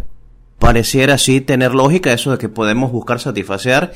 pareciera 0.57 1.15
así 1.15 1.41
tener 1.41 1.73
lógica 1.73 2.11
eso 2.11 2.31
de 2.31 2.37
que 2.37 2.49
podemos 2.49 2.91
buscar 2.91 3.19
satisfacer 3.19 3.91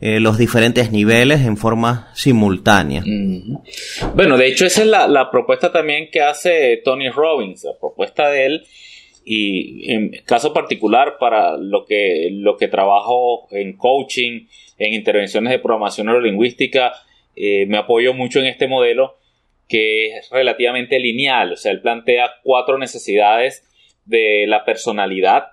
eh, 0.00 0.18
los 0.18 0.36
diferentes 0.36 0.90
niveles 0.90 1.42
en 1.42 1.56
forma 1.56 2.10
simultánea. 2.14 3.04
Bueno, 4.16 4.36
de 4.36 4.48
hecho 4.48 4.66
esa 4.66 4.82
es 4.82 4.88
la, 4.88 5.30
propuesta 5.30 5.70
también 5.70 6.08
que 6.10 6.20
hace 6.20 6.80
Tony 6.84 7.08
Robbins, 7.08 7.62
la 7.62 7.78
propuesta 7.78 8.28
de 8.28 8.46
él 8.46 8.66
y 9.24 9.92
en 9.92 10.10
caso 10.24 10.52
particular 10.52 11.16
para 11.18 11.56
lo 11.56 11.84
que, 11.84 12.28
lo 12.32 12.56
que 12.56 12.68
trabajo 12.68 13.46
en 13.50 13.76
coaching, 13.76 14.46
en 14.78 14.94
intervenciones 14.94 15.52
de 15.52 15.58
programación 15.58 16.06
neurolingüística, 16.06 16.92
eh, 17.36 17.66
me 17.66 17.78
apoyo 17.78 18.14
mucho 18.14 18.40
en 18.40 18.46
este 18.46 18.66
modelo 18.66 19.16
que 19.68 20.18
es 20.18 20.28
relativamente 20.30 20.98
lineal, 20.98 21.52
o 21.52 21.56
sea, 21.56 21.72
él 21.72 21.80
plantea 21.80 22.30
cuatro 22.42 22.76
necesidades 22.78 23.66
de 24.04 24.46
la 24.46 24.64
personalidad 24.64 25.52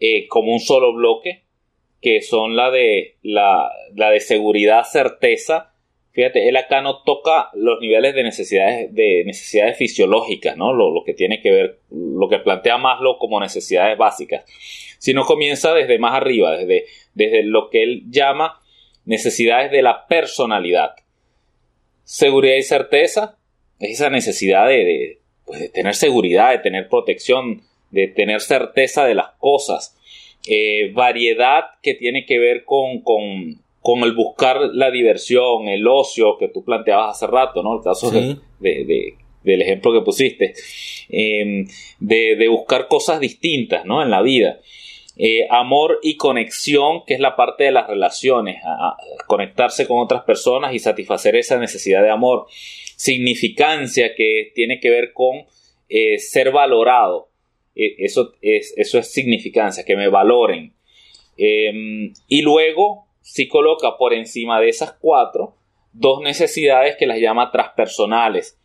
eh, 0.00 0.26
como 0.28 0.52
un 0.52 0.60
solo 0.60 0.92
bloque, 0.92 1.42
que 2.00 2.20
son 2.20 2.54
la 2.54 2.70
de, 2.70 3.16
la, 3.22 3.70
de 3.94 4.20
seguridad, 4.20 4.84
certeza. 4.84 5.73
Fíjate, 6.14 6.48
él 6.48 6.56
acá 6.56 6.80
no 6.80 7.02
toca 7.02 7.50
los 7.54 7.80
niveles 7.80 8.14
de 8.14 8.22
necesidades, 8.22 8.94
de 8.94 9.24
necesidades 9.26 9.76
fisiológicas, 9.76 10.56
¿no? 10.56 10.72
Lo, 10.72 11.02
que 11.04 11.12
tiene 11.12 11.42
que 11.42 11.50
ver, 11.50 11.78
lo 11.90 12.28
que 12.28 12.38
plantea 12.38 12.78
Maslow 12.78 13.18
como 13.18 13.40
necesidades 13.40 13.98
básicas, 13.98 14.44
sino 14.98 15.24
comienza 15.24 15.74
desde 15.74 15.98
más 15.98 16.14
arriba, 16.14 16.56
desde, 16.56 16.84
desde 17.14 17.42
lo 17.42 17.68
que 17.68 17.82
él 17.82 18.04
llama 18.10 18.60
necesidades 19.04 19.72
de 19.72 19.82
la 19.82 20.06
personalidad. 20.06 20.94
Seguridad 22.04 22.54
y 22.54 22.62
certeza 22.62 23.36
es 23.80 23.94
esa 23.94 24.08
necesidad 24.08 24.68
de, 24.68 25.18
pues, 25.44 25.58
de 25.58 25.68
tener 25.68 25.96
seguridad, 25.96 26.52
de 26.52 26.58
tener 26.58 26.88
protección, 26.88 27.62
de 27.90 28.06
tener 28.06 28.40
certeza 28.40 29.04
de 29.04 29.16
las 29.16 29.32
cosas. 29.38 29.98
Eh, 30.46 30.92
variedad 30.92 31.64
que 31.82 31.94
tiene 31.94 32.24
que 32.24 32.38
ver 32.38 32.64
con, 32.64 33.00
con, 33.00 33.63
el 34.04 34.14
buscar 34.14 34.60
la 34.72 34.90
diversión, 34.90 35.68
el 35.68 35.86
ocio 35.86 36.38
que 36.38 36.48
tú 36.48 36.64
planteabas 36.64 37.16
hace 37.16 37.26
rato, 37.26 37.62
¿no? 37.62 37.76
El 37.76 37.82
caso 37.82 38.10
de, 38.10 38.38
del 39.44 39.62
ejemplo 39.62 39.92
que 39.92 40.00
pusiste, 40.00 40.54
em, 41.08 41.66
de, 42.00 42.48
buscar 42.48 42.88
cosas 42.88 43.20
distintas, 43.20 43.84
¿no? 43.84 44.02
En 44.02 44.10
la 44.10 44.22
vida. 44.22 44.60
Eh, 45.16 45.46
amor 45.50 46.00
y 46.02 46.16
conexión, 46.16 47.04
que 47.06 47.14
es 47.14 47.20
la 47.20 47.36
parte 47.36 47.64
de 47.64 47.72
las 47.72 47.86
relaciones, 47.86 48.56
conectarse 49.26 49.86
con 49.86 50.00
otras 50.00 50.24
personas 50.24 50.74
y 50.74 50.80
satisfacer 50.80 51.36
esa 51.36 51.58
necesidad 51.58 52.02
de 52.02 52.10
amor. 52.10 52.46
Significancia, 52.96 54.14
que 54.16 54.50
tiene 54.54 54.80
que 54.80 54.90
ver 54.90 55.12
con 55.12 55.44
eh, 55.88 56.18
ser 56.18 56.50
valorado, 56.50 57.28
e, 57.76 57.96
eso 57.98 58.32
es, 58.40 58.74
eso 58.76 58.98
es 58.98 59.12
significancia, 59.12 59.84
que 59.84 59.94
me 59.94 60.08
valoren. 60.08 60.72
Em, 61.36 62.12
y 62.28 62.42
luego, 62.42 63.06
si 63.24 63.48
coloca 63.48 63.96
por 63.96 64.12
encima 64.12 64.60
de 64.60 64.68
esas 64.68 64.92
cuatro, 64.92 65.56
dos 65.94 66.20
necesidades 66.20 66.96
que 66.96 67.06
las 67.06 67.18
llama 67.18 67.50
transpersonales, 67.50 68.58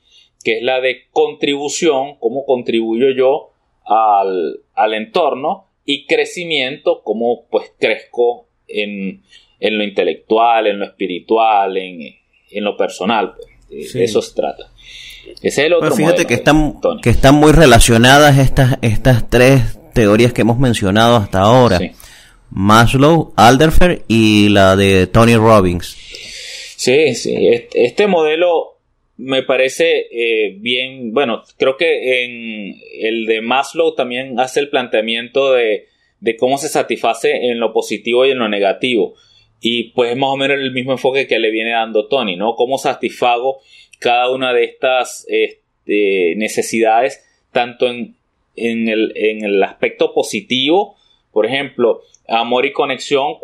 que 0.44 0.58
es 0.58 0.64
la 0.64 0.82
de 0.82 1.08
contribución, 1.12 2.18
cómo 2.20 2.46
contribuyo 2.46 3.12
yo 3.12 3.54
al, 3.86 4.60
al 4.76 4.94
entorno, 4.94 5.68
y 5.86 6.06
crecimiento, 6.06 7.02
cómo 7.04 7.46
pues 7.50 7.72
crezco 7.80 8.48
en, 8.68 9.24
en, 9.62 9.78
lo 9.78 9.84
intelectual, 9.84 10.68
en 10.68 10.80
lo 10.80 10.86
espiritual, 10.86 11.78
en, 11.78 12.16
en 12.52 12.64
lo 12.64 12.76
personal. 12.76 13.36
Pues. 13.70 13.96
eso 13.96 14.22
se 14.22 14.36
trata. 14.36 14.72
Ese 15.42 15.68
es 15.68 15.72
otro 15.72 15.96
fíjate 15.96 16.26
que 16.26 16.34
están, 16.34 16.80
que 17.02 17.10
están 17.10 17.36
muy 17.36 17.54
relacionadas 17.54 18.38
estas, 18.38 18.78
estas 18.82 19.30
tres 19.30 19.80
teorías 19.94 20.34
que 20.34 20.42
hemos 20.42 20.60
mencionado 20.60 21.16
hasta 21.16 21.40
ahora. 21.40 21.80
Maslow, 22.52 23.34
Alderfer 23.36 24.04
y 24.08 24.50
la 24.50 24.76
de 24.76 25.08
Tony 25.08 25.36
Robbins. 25.36 25.98
Sí, 26.76 27.14
sí. 27.16 27.36
Este, 27.74 28.08
modelo 28.08 28.78
me 29.18 29.44
parece 29.44 30.08
eh, 30.12 30.56
bien, 30.60 31.14
bueno, 31.14 31.44
creo 31.58 31.76
que 31.76 32.24
en 32.24 32.76
el 33.02 33.26
de 33.26 33.42
Maslow 33.42 33.96
también 33.96 34.40
hace 34.40 34.62
el 34.62 34.70
planteamiento 34.70 35.54
de, 35.54 35.88
de 36.20 36.38
cómo 36.38 36.58
se 36.58 36.70
satisface 36.70 37.50
en 37.50 37.60
lo 37.60 37.74
positivo 37.74 38.26
y 38.26 38.32
en 38.32 38.40
lo 38.40 38.50
negativo. 38.50 39.16
Y 39.62 39.92
pues 39.92 40.12
es 40.12 40.18
más 40.18 40.30
o 40.30 40.38
menos 40.38 40.58
el 40.58 40.72
mismo 40.72 40.94
enfoque 40.94 41.28
que 41.28 41.40
le 41.40 41.52
viene 41.52 41.72
dando 41.72 42.08
Tony, 42.08 42.36
¿no? 42.36 42.56
Cómo 42.56 42.78
satisfago 42.78 43.60
cada 44.00 44.32
una 44.32 44.54
de 44.54 44.64
estas 44.64 45.26
este, 45.28 46.36
necesidades, 46.38 47.24
tanto 47.52 47.88
en, 47.88 48.16
en, 48.56 48.88
el, 48.88 49.12
en, 49.16 49.44
el, 49.44 49.62
aspecto 49.62 50.14
positivo, 50.14 50.96
por 51.32 51.46
ejemplo, 51.46 52.02
amor 52.30 52.66
y 52.66 52.72
conexión, 52.72 53.36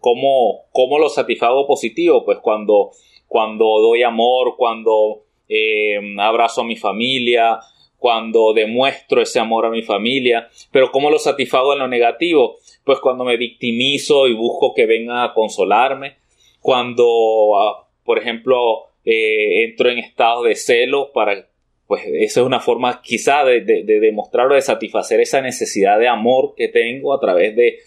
¿cómo, 0.00 0.98
lo 0.98 1.08
satisfago 1.08 1.66
positivo? 1.66 2.24
Pues 2.24 2.38
cuando, 2.38 2.90
cuando 3.26 3.64
doy 3.80 4.02
amor, 4.02 4.56
cuando 4.56 5.22
eh, 5.48 5.98
abrazo 6.18 6.60
a 6.60 6.64
mi 6.64 6.76
familia, 6.76 7.58
cuando 7.98 8.52
demuestro 8.52 9.22
ese 9.22 9.40
amor 9.40 9.66
a 9.66 9.70
mi 9.70 9.82
familia, 9.82 10.48
pero 10.70 10.90
¿cómo 10.92 11.10
lo 11.10 11.18
satisfago 11.18 11.72
en 11.72 11.78
lo 11.78 11.88
negativo? 11.88 12.56
Pues 12.84 13.00
cuando 13.00 13.24
me 13.24 13.36
victimizo 13.36 14.28
y 14.28 14.34
busco 14.34 14.74
que 14.74 14.86
venga 14.86 15.24
a 15.24 15.34
consolarme, 15.34 16.16
cuando, 16.60 17.58
ah, 17.58 17.88
por 18.04 18.18
ejemplo, 18.18 18.88
eh, 19.04 19.64
entro 19.64 19.90
en 19.90 19.98
estado 19.98 20.42
de 20.42 20.56
celo 20.56 21.10
para, 21.12 21.48
pues 21.86 22.02
esa 22.06 22.40
es 22.40 22.46
una 22.46 22.60
forma 22.60 23.00
quizá 23.02 23.44
de, 23.44 23.62
de 23.62 24.00
demostrar 24.00 24.50
o 24.50 24.54
de 24.54 24.62
satisfacer 24.62 25.20
esa 25.20 25.40
necesidad 25.40 25.98
de 25.98 26.08
amor 26.08 26.54
que 26.56 26.68
tengo 26.68 27.14
a 27.14 27.20
través 27.20 27.56
de, 27.56 27.78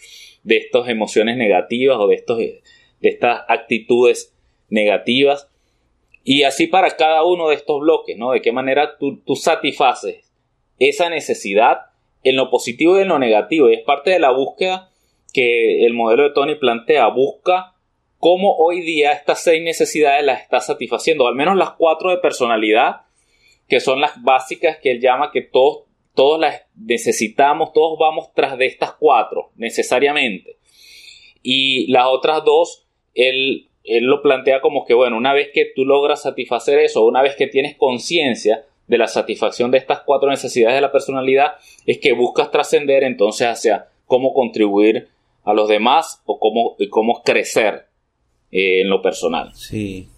de 0.42 0.56
estas 0.56 0.88
emociones 0.88 1.36
negativas 1.36 1.98
o 1.98 2.06
de, 2.08 2.14
estos, 2.14 2.38
de 2.38 2.62
estas 3.02 3.42
actitudes 3.48 4.34
negativas. 4.68 5.48
Y 6.22 6.42
así 6.42 6.66
para 6.66 6.90
cada 6.96 7.24
uno 7.24 7.48
de 7.48 7.56
estos 7.56 7.80
bloques, 7.80 8.16
¿no? 8.16 8.32
De 8.32 8.42
qué 8.42 8.52
manera 8.52 8.98
tú, 8.98 9.20
tú 9.20 9.36
satisfaces 9.36 10.30
esa 10.78 11.08
necesidad 11.10 11.90
en 12.22 12.36
lo 12.36 12.50
positivo 12.50 12.98
y 12.98 13.02
en 13.02 13.08
lo 13.08 13.18
negativo. 13.18 13.70
Y 13.70 13.74
es 13.74 13.82
parte 13.82 14.10
de 14.10 14.18
la 14.18 14.30
búsqueda 14.30 14.90
que 15.32 15.84
el 15.84 15.94
modelo 15.94 16.24
de 16.24 16.34
Tony 16.34 16.56
plantea. 16.56 17.06
Busca 17.08 17.74
cómo 18.18 18.56
hoy 18.56 18.80
día 18.80 19.12
estas 19.12 19.42
seis 19.42 19.62
necesidades 19.62 20.24
las 20.24 20.42
está 20.42 20.60
satisfaciendo. 20.60 21.26
Al 21.26 21.34
menos 21.34 21.56
las 21.56 21.72
cuatro 21.72 22.10
de 22.10 22.18
personalidad, 22.18 23.02
que 23.68 23.80
son 23.80 24.00
las 24.00 24.22
básicas 24.22 24.78
que 24.78 24.90
él 24.90 25.00
llama 25.00 25.30
que 25.32 25.42
todos, 25.42 25.84
todos 26.14 26.40
las 26.40 26.62
necesitamos, 26.76 27.72
todos 27.72 27.98
vamos 27.98 28.32
tras 28.34 28.58
de 28.58 28.66
estas 28.66 28.92
cuatro, 28.92 29.50
necesariamente. 29.56 30.56
Y 31.42 31.90
las 31.90 32.06
otras 32.06 32.44
dos, 32.44 32.86
él 33.14 33.70
él 33.84 34.04
lo 34.04 34.22
plantea 34.22 34.60
como 34.60 34.84
que, 34.84 34.94
bueno, 34.94 35.16
una 35.16 35.32
vez 35.32 35.48
que 35.52 35.66
tú 35.74 35.84
logras 35.84 36.22
satisfacer 36.22 36.78
eso, 36.78 37.04
una 37.04 37.22
vez 37.22 37.34
que 37.36 37.46
tienes 37.46 37.76
conciencia 37.76 38.64
de 38.86 38.98
la 38.98 39.06
satisfacción 39.06 39.70
de 39.70 39.78
estas 39.78 40.00
cuatro 40.00 40.28
necesidades 40.30 40.76
de 40.76 40.80
la 40.80 40.92
personalidad, 40.92 41.52
es 41.86 41.98
que 41.98 42.12
buscas 42.12 42.50
trascender 42.50 43.04
entonces 43.04 43.46
hacia 43.46 43.88
cómo 44.06 44.34
contribuir 44.34 45.08
a 45.44 45.54
los 45.54 45.68
demás 45.68 46.22
o 46.26 46.38
cómo, 46.38 46.76
cómo 46.90 47.22
crecer 47.22 47.86
eh, 48.50 48.82
en 48.82 48.90
lo 48.90 49.00
personal. 49.00 49.52
Sí. 49.54 50.08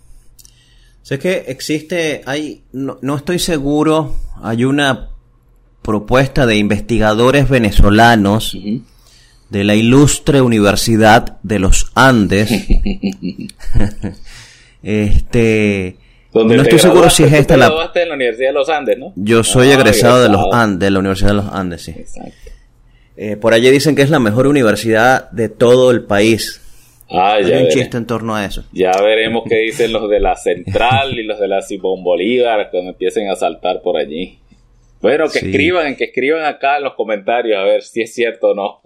Sé 1.02 1.18
que 1.18 1.44
existe, 1.48 2.22
hay, 2.26 2.62
no, 2.72 2.98
no 3.02 3.16
estoy 3.16 3.38
seguro, 3.38 4.14
hay 4.42 4.64
una 4.64 5.11
propuesta 5.82 6.46
de 6.46 6.56
investigadores 6.56 7.48
venezolanos 7.48 8.56
de 9.50 9.64
la 9.64 9.74
ilustre 9.74 10.40
Universidad 10.40 11.38
de 11.42 11.58
los 11.58 11.92
Andes. 11.94 12.50
este. 14.82 15.96
no 16.32 16.62
estoy 16.62 16.78
seguro 16.78 17.10
si 17.10 17.24
es 17.24 17.32
esta 17.32 17.56
la. 17.56 17.90
en 17.94 18.08
la 18.08 18.14
Universidad 18.14 18.48
de 18.48 18.54
los 18.54 18.68
Andes, 18.70 18.98
¿no? 18.98 19.12
Yo 19.16 19.44
soy 19.44 19.68
ah, 19.70 19.74
egresado, 19.74 20.22
de 20.22 20.30
los 20.30 20.46
Andes, 20.52 20.86
de 20.86 20.90
la 20.90 20.98
Universidad 21.00 21.30
de 21.30 21.36
los 21.36 21.52
Andes, 21.52 21.82
sí. 21.82 21.90
Exacto. 21.90 22.50
Eh, 23.14 23.36
por 23.36 23.52
allí 23.52 23.70
dicen 23.70 23.94
que 23.94 24.02
es 24.02 24.10
la 24.10 24.18
mejor 24.18 24.46
universidad 24.46 25.30
de 25.32 25.48
todo 25.50 25.90
el 25.90 26.04
país. 26.04 26.60
Ah, 27.10 27.38
ya 27.40 27.56
Hay 27.56 27.64
un 27.64 27.68
chiste 27.68 27.98
en 27.98 28.06
torno 28.06 28.34
a 28.34 28.46
eso. 28.46 28.64
Ya 28.72 28.92
veremos 29.02 29.44
qué 29.46 29.56
dicen 29.56 29.92
los 29.92 30.08
de 30.08 30.18
la 30.18 30.34
Central 30.34 31.18
y 31.18 31.24
los 31.24 31.38
de 31.38 31.46
la 31.46 31.60
Simón 31.60 32.02
Bolívar 32.02 32.70
cuando 32.70 32.92
empiecen 32.92 33.28
a 33.28 33.36
saltar 33.36 33.82
por 33.82 33.98
allí. 33.98 34.38
Bueno, 35.02 35.28
que 35.28 35.40
escriban, 35.40 35.96
que 35.96 36.04
escriban 36.04 36.44
acá 36.44 36.78
en 36.78 36.84
los 36.84 36.94
comentarios 36.94 37.58
a 37.58 37.64
ver 37.64 37.82
si 37.82 38.02
es 38.02 38.14
cierto 38.14 38.50
o 38.50 38.54
no. 38.54 38.80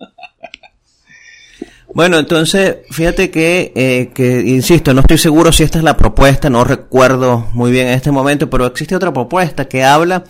Bueno, 1.94 2.18
entonces, 2.18 2.79
fíjate 2.90 3.31
que, 3.31 3.72
eh, 3.74 4.11
que, 4.12 4.40
insisto, 4.40 4.92
no 4.92 5.00
estoy 5.00 5.18
seguro 5.18 5.52
si 5.52 5.62
esta 5.62 5.79
es 5.79 5.85
la 5.85 5.96
propuesta, 5.96 6.50
no 6.50 6.64
recuerdo 6.64 7.46
muy 7.52 7.70
bien 7.70 7.87
en 7.87 7.94
este 7.94 8.11
momento, 8.11 8.50
pero 8.50 8.66
existe 8.66 8.96
otra 8.96 9.12
propuesta 9.12 9.66
que 9.66 9.85
habla 9.85 10.24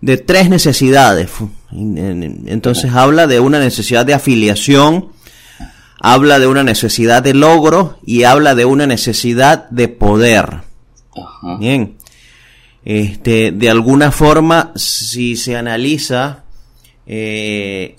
de 0.00 0.16
tres 0.16 0.48
necesidades. 0.48 1.30
Entonces 1.70 2.92
habla 2.92 3.26
de 3.26 3.40
una 3.40 3.58
necesidad 3.60 4.04
de 4.04 4.14
afiliación, 4.14 5.12
habla 6.00 6.38
de 6.38 6.46
una 6.46 6.64
necesidad 6.64 7.22
de 7.22 7.34
logro 7.34 7.98
y 8.04 8.24
habla 8.24 8.54
de 8.54 8.64
una 8.64 8.86
necesidad 8.86 9.68
de 9.70 9.88
poder. 9.88 10.62
Bien. 11.60 11.96
Este, 12.84 13.52
de 13.52 13.70
alguna 13.70 14.10
forma, 14.10 14.72
si 14.74 15.36
se 15.36 15.56
analiza 15.56 16.44
eh, 17.06 17.96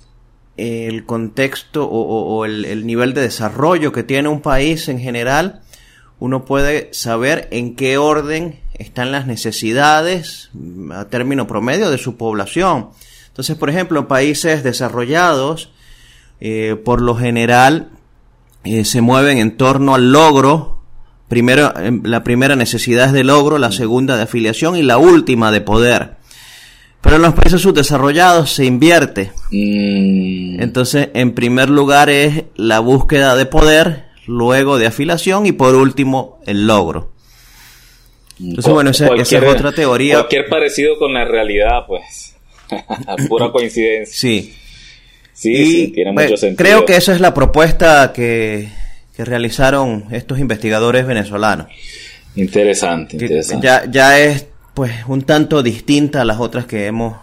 el 0.57 1.05
contexto 1.05 1.87
o, 1.89 2.45
el, 2.45 2.85
nivel 2.85 3.13
de 3.13 3.21
desarrollo 3.21 3.91
que 3.91 4.03
tiene 4.03 4.29
un 4.29 4.41
país 4.41 4.89
en 4.89 4.99
general, 4.99 5.61
uno 6.19 6.45
puede 6.45 6.89
saber 6.93 7.47
en 7.51 7.75
qué 7.75 7.97
orden 7.97 8.59
están 8.73 9.11
las 9.11 9.25
necesidades 9.25 10.51
a 10.91 11.05
término 11.05 11.47
promedio 11.47 11.89
de 11.89 11.97
su 11.97 12.17
población. 12.17 12.89
Entonces, 13.27 13.57
por 13.57 13.69
ejemplo, 13.69 14.01
en 14.01 14.07
países 14.07 14.63
desarrollados, 14.63 15.71
eh, 16.39 16.75
por 16.83 17.01
lo 17.01 17.15
general, 17.15 17.89
eh, 18.63 18.85
se 18.85 19.01
mueven 19.01 19.37
en 19.37 19.57
torno 19.57 19.95
al 19.95 20.11
logro 20.11 20.72
Primero, 21.33 21.73
em, 21.79 22.03
la 22.05 22.23
primera 22.23 22.55
necesidad 22.55 23.07
es 23.07 23.11
de 23.11 23.23
logro, 23.23 23.57
la 23.57 23.71
segunda 23.71 24.17
de 24.17 24.21
afiliación 24.21 24.75
y 24.75 24.83
la 24.83 24.99
última 24.99 25.51
de 25.51 25.61
poder. 25.61 26.11
Pero 27.01 27.15
en 27.15 27.23
los 27.23 27.33
países 27.33 27.59
subdesarrollados 27.59 28.51
se 28.51 28.65
invierte. 28.65 29.31
Mm. 29.49 30.61
Entonces, 30.61 31.09
en 31.15 31.33
primer 31.33 31.71
lugar 31.71 32.11
es 32.11 32.43
la 32.55 32.81
búsqueda 32.81 33.35
de 33.35 33.47
poder, 33.47 34.03
luego 34.27 34.77
de 34.77 34.85
afiliación 34.85 35.47
y 35.47 35.53
por 35.53 35.73
último 35.73 36.39
el 36.45 36.67
logro. 36.67 37.09
Entonces, 38.39 38.71
bueno, 38.71 38.91
esa, 38.91 39.07
es 39.07 39.33
otra 39.33 39.71
teoría. 39.71 40.17
Cualquier 40.17 40.47
parecido 40.49 40.99
con 40.99 41.15
la 41.15 41.25
realidad, 41.25 41.87
pues. 41.87 42.35
Pura 43.27 43.51
coincidencia. 43.51 44.15
Sí. 44.15 44.53
Sí, 45.33 45.65
sí, 45.65 45.87
tiene 45.95 46.11
mucho 46.11 46.37
sentido. 46.37 46.57
Creo 46.57 46.85
que 46.85 46.95
esa 46.95 47.11
es 47.11 47.19
la 47.19 47.33
propuesta 47.33 48.13
que, 48.13 48.69
que 49.15 49.25
realizaron 49.25 50.05
estos 50.11 50.39
investigadores 50.39 51.05
venezolanos. 51.05 51.67
Interesante, 52.35 53.15
interesante. 53.15 53.65
Ya, 53.65 53.85
ya 53.89 54.19
es 54.19 54.47
pues 54.73 54.91
un 55.07 55.21
tanto 55.23 55.61
distinta 55.61 56.21
a 56.21 56.25
las 56.25 56.39
otras 56.39 56.65
que 56.65 56.87
hemos 56.87 57.17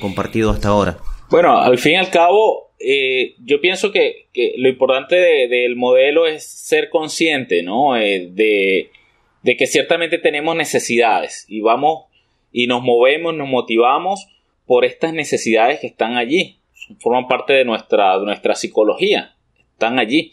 compartido 0.00 0.50
hasta 0.50 0.68
ahora. 0.68 0.98
Bueno, 1.30 1.58
al 1.58 1.78
fin 1.78 1.92
y 1.92 1.96
al 1.96 2.10
cabo, 2.10 2.72
eh, 2.78 3.34
yo 3.38 3.60
pienso 3.60 3.92
que, 3.92 4.28
lo 4.58 4.68
importante 4.68 5.16
del 5.16 5.76
modelo 5.76 6.26
es 6.26 6.46
ser 6.46 6.90
consciente, 6.90 7.62
¿no? 7.62 7.96
Eh, 7.96 8.28
de, 8.32 8.90
de, 9.42 9.56
que 9.56 9.66
ciertamente 9.66 10.18
tenemos 10.18 10.56
necesidades 10.56 11.46
y 11.48 11.60
vamos 11.60 12.04
y 12.52 12.66
nos 12.66 12.82
movemos, 12.82 13.34
nos 13.34 13.48
motivamos 13.48 14.26
por 14.66 14.84
estas 14.84 15.12
necesidades 15.12 15.80
que 15.80 15.86
están 15.86 16.16
allí, 16.16 16.58
forman 16.98 17.28
parte 17.28 17.52
de 17.52 17.64
nuestra, 17.64 18.18
de 18.18 18.24
nuestra 18.24 18.54
psicología, 18.54 19.36
están 19.72 19.98
allí. 19.98 20.32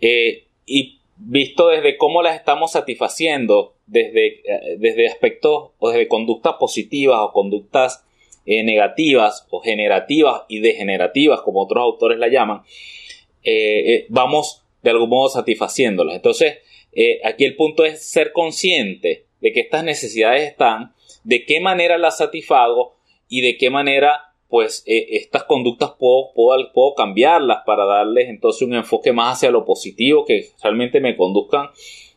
Eh, 0.00 0.44
y 0.66 1.00
visto 1.16 1.68
desde 1.68 1.96
cómo 1.96 2.22
las 2.22 2.36
estamos 2.36 2.72
satisfaciendo, 2.72 3.74
desde, 3.86 4.40
eh, 4.40 4.76
desde 4.78 5.06
aspectos 5.06 5.70
o 5.78 5.90
desde 5.90 6.08
conductas 6.08 6.54
positivas 6.58 7.18
o 7.20 7.32
conductas 7.32 8.04
eh, 8.44 8.62
negativas 8.62 9.46
o 9.50 9.60
generativas 9.60 10.42
y 10.48 10.60
degenerativas, 10.60 11.40
como 11.40 11.62
otros 11.62 11.82
autores 11.82 12.18
la 12.18 12.28
llaman, 12.28 12.62
vamos 14.08 14.64
de 14.82 14.90
algún 14.90 15.08
modo 15.08 15.28
satisfaciéndolas. 15.28 16.16
Entonces, 16.16 16.58
aquí 17.22 17.44
el 17.44 17.54
punto 17.54 17.84
es 17.84 18.02
ser 18.02 18.32
consciente 18.32 19.26
de 19.40 19.52
que 19.52 19.60
estas 19.60 19.84
necesidades 19.84 20.48
están, 20.48 20.94
de 21.22 21.44
qué 21.44 21.60
manera 21.60 21.96
las 21.96 22.18
satisfago 22.18 22.96
y 23.28 23.42
de 23.42 23.56
qué 23.56 23.70
manera 23.70 24.25
pues 24.48 24.84
eh, 24.86 25.06
estas 25.10 25.44
conductas 25.44 25.92
puedo, 25.98 26.32
puedo, 26.34 26.94
cambiarlas 26.94 27.58
para 27.66 27.84
darles 27.84 28.28
entonces 28.28 28.62
un 28.62 28.74
enfoque 28.74 29.12
más 29.12 29.36
hacia 29.36 29.50
lo 29.50 29.64
positivo 29.64 30.24
que 30.24 30.50
realmente 30.62 31.00
me 31.00 31.16
conduzcan 31.16 31.70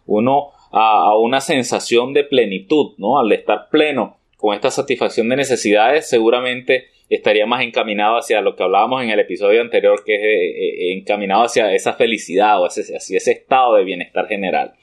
uno 0.06 0.52
a, 0.72 1.18
una 1.18 1.42
sensación 1.42 2.13
de 2.13 2.24
plenitud, 2.24 2.94
¿no? 2.98 3.20
Al 3.20 3.32
estar 3.32 3.70
pleno 3.70 4.18
con 4.38 4.56
esta 4.56 4.72
satisfacción 4.72 5.30
de 5.30 5.38
necesidades, 5.38 6.08
seguramente 6.08 6.86
estaría 7.10 7.46
más 7.46 7.63
encaminado 7.63 8.18
hacia 8.18 8.42
lo 8.42 8.56
que 8.56 8.63
hablábamos 8.63 9.04
en 9.04 9.10
el 9.10 9.20
episodio 9.20 9.62
anterior, 9.62 10.04
que 10.06 10.15
es 10.15 10.22
eh, 10.22 10.92
eh, 10.92 10.94
encaminado 10.94 11.44
hacia 11.44 11.74
esa 11.74 11.94
felicidad 11.94 12.62
o 12.62 12.65
hacia 12.65 12.98
ese 12.98 13.32
estado 13.32 13.76
de 13.76 13.84
bienestar 13.84 14.28
general. 14.28 14.76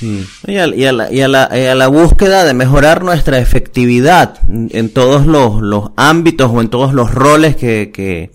Y, 0.00 0.56
a, 0.56 0.66
la, 0.66 1.88
búsqueda 1.88 2.44
de 2.44 2.54
mejorar 2.54 3.02
nuestra 3.02 3.38
efectividad 3.38 4.38
en 4.48 4.90
todos 4.90 5.26
los, 5.26 5.90
ámbitos 5.96 6.50
o 6.52 6.60
en 6.60 6.68
todos 6.68 6.94
los 6.94 7.12
roles 7.12 7.56
que, 7.56 8.30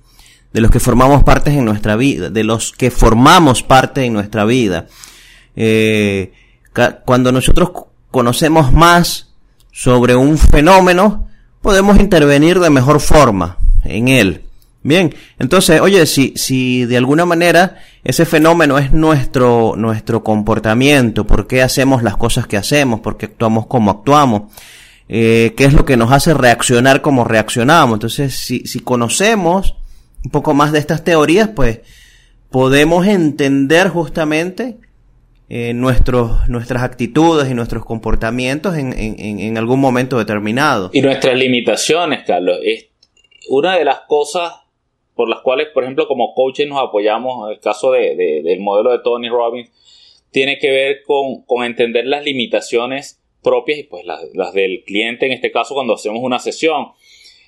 de 0.54 0.62
los 0.62 0.72
que 0.72 0.80
formamos 0.80 1.24
parte 1.24 1.52
en 1.52 1.66
nuestra 1.66 1.96
vida, 1.96 2.30
de 2.30 2.44
los 2.44 2.72
que 2.72 2.92
formamos 2.92 3.64
parte 3.64 4.06
en 4.06 4.14
nuestra 4.14 4.46
vida. 4.46 4.88
Eh, 5.56 6.32
cuando 7.06 7.32
nosotros 7.32 7.72
conocemos 8.12 8.72
más 8.72 9.34
sobre 9.72 10.16
un 10.16 10.38
fenómeno, 10.38 11.28
podemos 11.62 12.00
intervenir 12.00 12.60
de 12.60 12.70
mejor 12.70 13.00
forma 13.00 13.58
en 13.84 14.08
él. 14.08 14.49
Bien, 14.82 15.14
entonces, 15.40 15.82
oye, 15.82 16.06
si, 16.06 16.34
si 16.38 16.86
de 16.86 16.96
alguna 16.96 17.26
manera 17.26 17.80
ese 18.04 18.26
fenómeno 18.26 18.78
es 18.78 18.94
nuestro, 18.94 19.74
nuestro 19.76 20.24
comportamiento, 20.24 21.28
por 21.28 21.48
qué 21.48 21.62
hacemos 21.62 22.02
las 22.02 22.16
cosas 22.16 22.48
que 22.48 22.56
hacemos, 22.56 23.02
por 23.02 23.18
qué 23.18 23.26
actuamos 23.26 23.68
como 23.68 23.92
actuamos, 23.92 24.44
eh, 25.10 25.54
qué 25.58 25.66
es 25.66 25.74
lo 25.74 25.84
que 25.84 25.98
nos 25.98 26.12
hace 26.12 26.34
reaccionar 26.34 27.02
como 27.02 27.26
reaccionamos. 27.26 27.96
Entonces, 27.96 28.36
si, 28.36 28.62
si 28.62 28.80
conocemos 28.80 29.76
un 30.24 30.32
poco 30.32 30.54
más 30.54 30.72
de 30.72 30.80
estas 30.80 31.04
teorías, 31.04 31.50
pues 31.50 31.82
podemos 32.50 33.06
entender 33.06 33.90
justamente 33.90 34.78
eh, 35.50 35.74
nuestros, 35.74 36.48
nuestras 36.48 36.84
actitudes 36.84 37.50
y 37.50 37.54
nuestros 37.54 37.84
comportamientos 37.84 38.78
en, 38.78 38.94
en, 38.98 39.40
en, 39.40 39.58
algún 39.58 39.80
momento 39.80 40.18
determinado. 40.18 40.90
Y 40.94 41.02
nuestras 41.02 41.38
limitaciones, 41.38 42.24
Carlos. 42.26 42.60
Es 42.64 42.86
una 43.50 43.76
de 43.76 43.84
las 43.84 44.02
cosas 44.08 44.54
por 45.20 45.28
las 45.28 45.42
cuales, 45.42 45.68
por 45.74 45.84
ejemplo, 45.84 46.08
como 46.08 46.34
coaches 46.34 46.66
nos 46.66 46.80
apoyamos, 46.80 47.52
el 47.52 47.60
caso 47.60 47.92
de, 47.92 48.16
del 48.16 48.62
modelo 48.62 48.94
de 48.94 49.00
Tony 49.04 49.28
Robbins, 49.28 49.70
tiene 50.32 50.58
que 50.60 50.70
ver 50.70 51.02
con, 51.04 51.66
entender 51.66 52.06
las 52.06 52.24
limitaciones 52.24 53.22
propias 53.44 53.80
y 53.80 53.84
pues 53.84 54.06
las, 54.06 54.54
del 54.54 54.82
cliente, 54.86 55.26
en 55.26 55.34
este 55.34 55.52
caso 55.52 55.74
cuando 55.74 55.96
hacemos 55.96 56.24
una 56.24 56.40
sesión. 56.40 56.94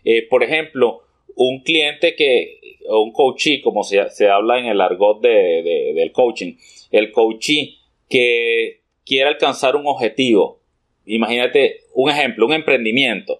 Eh, 0.04 0.28
por 0.28 0.44
ejemplo, 0.44 1.04
un 1.38 1.62
cliente 1.64 2.14
que, 2.14 2.60
o 2.90 3.04
un 3.04 3.14
coachee, 3.14 3.62
como 3.62 3.86
se, 3.86 4.02
habla 4.30 4.60
en 4.60 4.66
el 4.66 4.82
argot 4.82 5.22
de, 5.22 5.94
del 5.96 6.12
coaching, 6.12 6.56
el 6.92 7.14
coachee 7.14 7.78
que 8.10 8.82
quiere 9.06 9.30
alcanzar 9.30 9.78
un 9.78 9.88
objetivo. 9.88 10.60
Imagínate 11.06 11.86
un 11.94 12.10
ejemplo, 12.10 12.48
un 12.48 12.52
emprendimiento. 12.52 13.40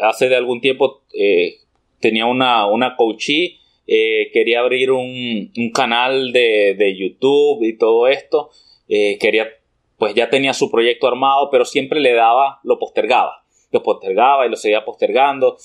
Hace 0.00 0.28
de 0.28 0.34
algún 0.34 0.60
tiempo 0.60 1.04
eh, 1.16 1.58
tenía 2.00 2.26
una, 2.26 2.66
una 2.66 2.96
coachee, 2.96 3.58
eh, 3.86 4.30
quería 4.32 4.60
abrir 4.60 4.90
un, 4.90 5.52
un 5.56 5.70
canal 5.70 6.32
de, 6.32 6.74
de, 6.76 6.96
YouTube 6.96 7.62
y 7.62 7.78
todo 7.78 8.08
esto, 8.08 8.50
eh, 8.88 9.18
quería, 9.18 9.48
pues 9.96 10.14
ya 10.14 10.28
tenía 10.28 10.54
su 10.54 10.70
proyecto 10.70 11.06
armado, 11.06 11.50
pero 11.50 11.64
siempre 11.64 12.00
le 12.00 12.12
daba, 12.12 12.60
lo 12.64 12.78
postergaba, 12.78 13.44
lo 13.70 13.82
postergaba 13.82 14.46
y 14.46 14.50
lo 14.50 14.56
seguía 14.56 14.84
postergando 14.84 15.56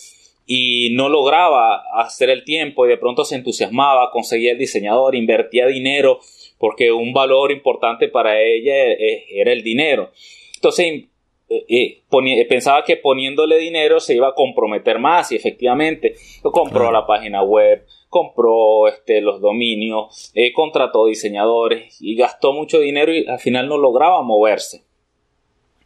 y 0.46 0.90
no 0.92 1.10
lograba 1.10 1.82
hacer 1.96 2.30
el 2.30 2.44
tiempo 2.44 2.86
y 2.86 2.90
de 2.90 2.98
pronto 2.98 3.24
se 3.24 3.36
entusiasmaba, 3.36 4.12
conseguía 4.12 4.52
el 4.52 4.58
diseñador, 4.58 5.16
invertía 5.16 5.68
dinero 5.68 6.20
porque 6.58 6.92
un 6.92 7.14
valor 7.14 7.52
importante 7.52 8.08
para 8.08 8.40
ella 8.42 8.74
eh, 8.76 9.26
era 9.34 9.52
el 9.52 9.64
dinero. 9.64 10.12
Entonces 10.56 11.06
eh, 11.54 12.02
eh, 12.08 12.46
pensaba 12.48 12.82
que 12.86 12.96
poniéndole 12.96 13.58
dinero 13.58 14.00
se 14.00 14.16
iba 14.16 14.30
a 14.30 14.34
comprometer 14.34 15.00
más 15.00 15.34
y 15.34 15.36
efectivamente 15.36 16.16
compró 16.42 16.90
la 16.94 17.06
página 17.06 17.44
web, 17.44 17.86
compró 18.08 18.88
este, 18.88 19.20
los 19.20 19.42
dominios, 19.42 20.32
eh, 20.34 20.54
contrató 20.54 21.08
diseñadores 21.08 22.02
y 22.02 22.16
gastó 22.16 22.54
mucho 22.54 22.80
dinero 22.80 23.14
y 23.14 23.28
al 23.28 23.40
final 23.40 23.68
no 23.68 23.78
lograba 23.78 24.22
moverse. 24.22 24.86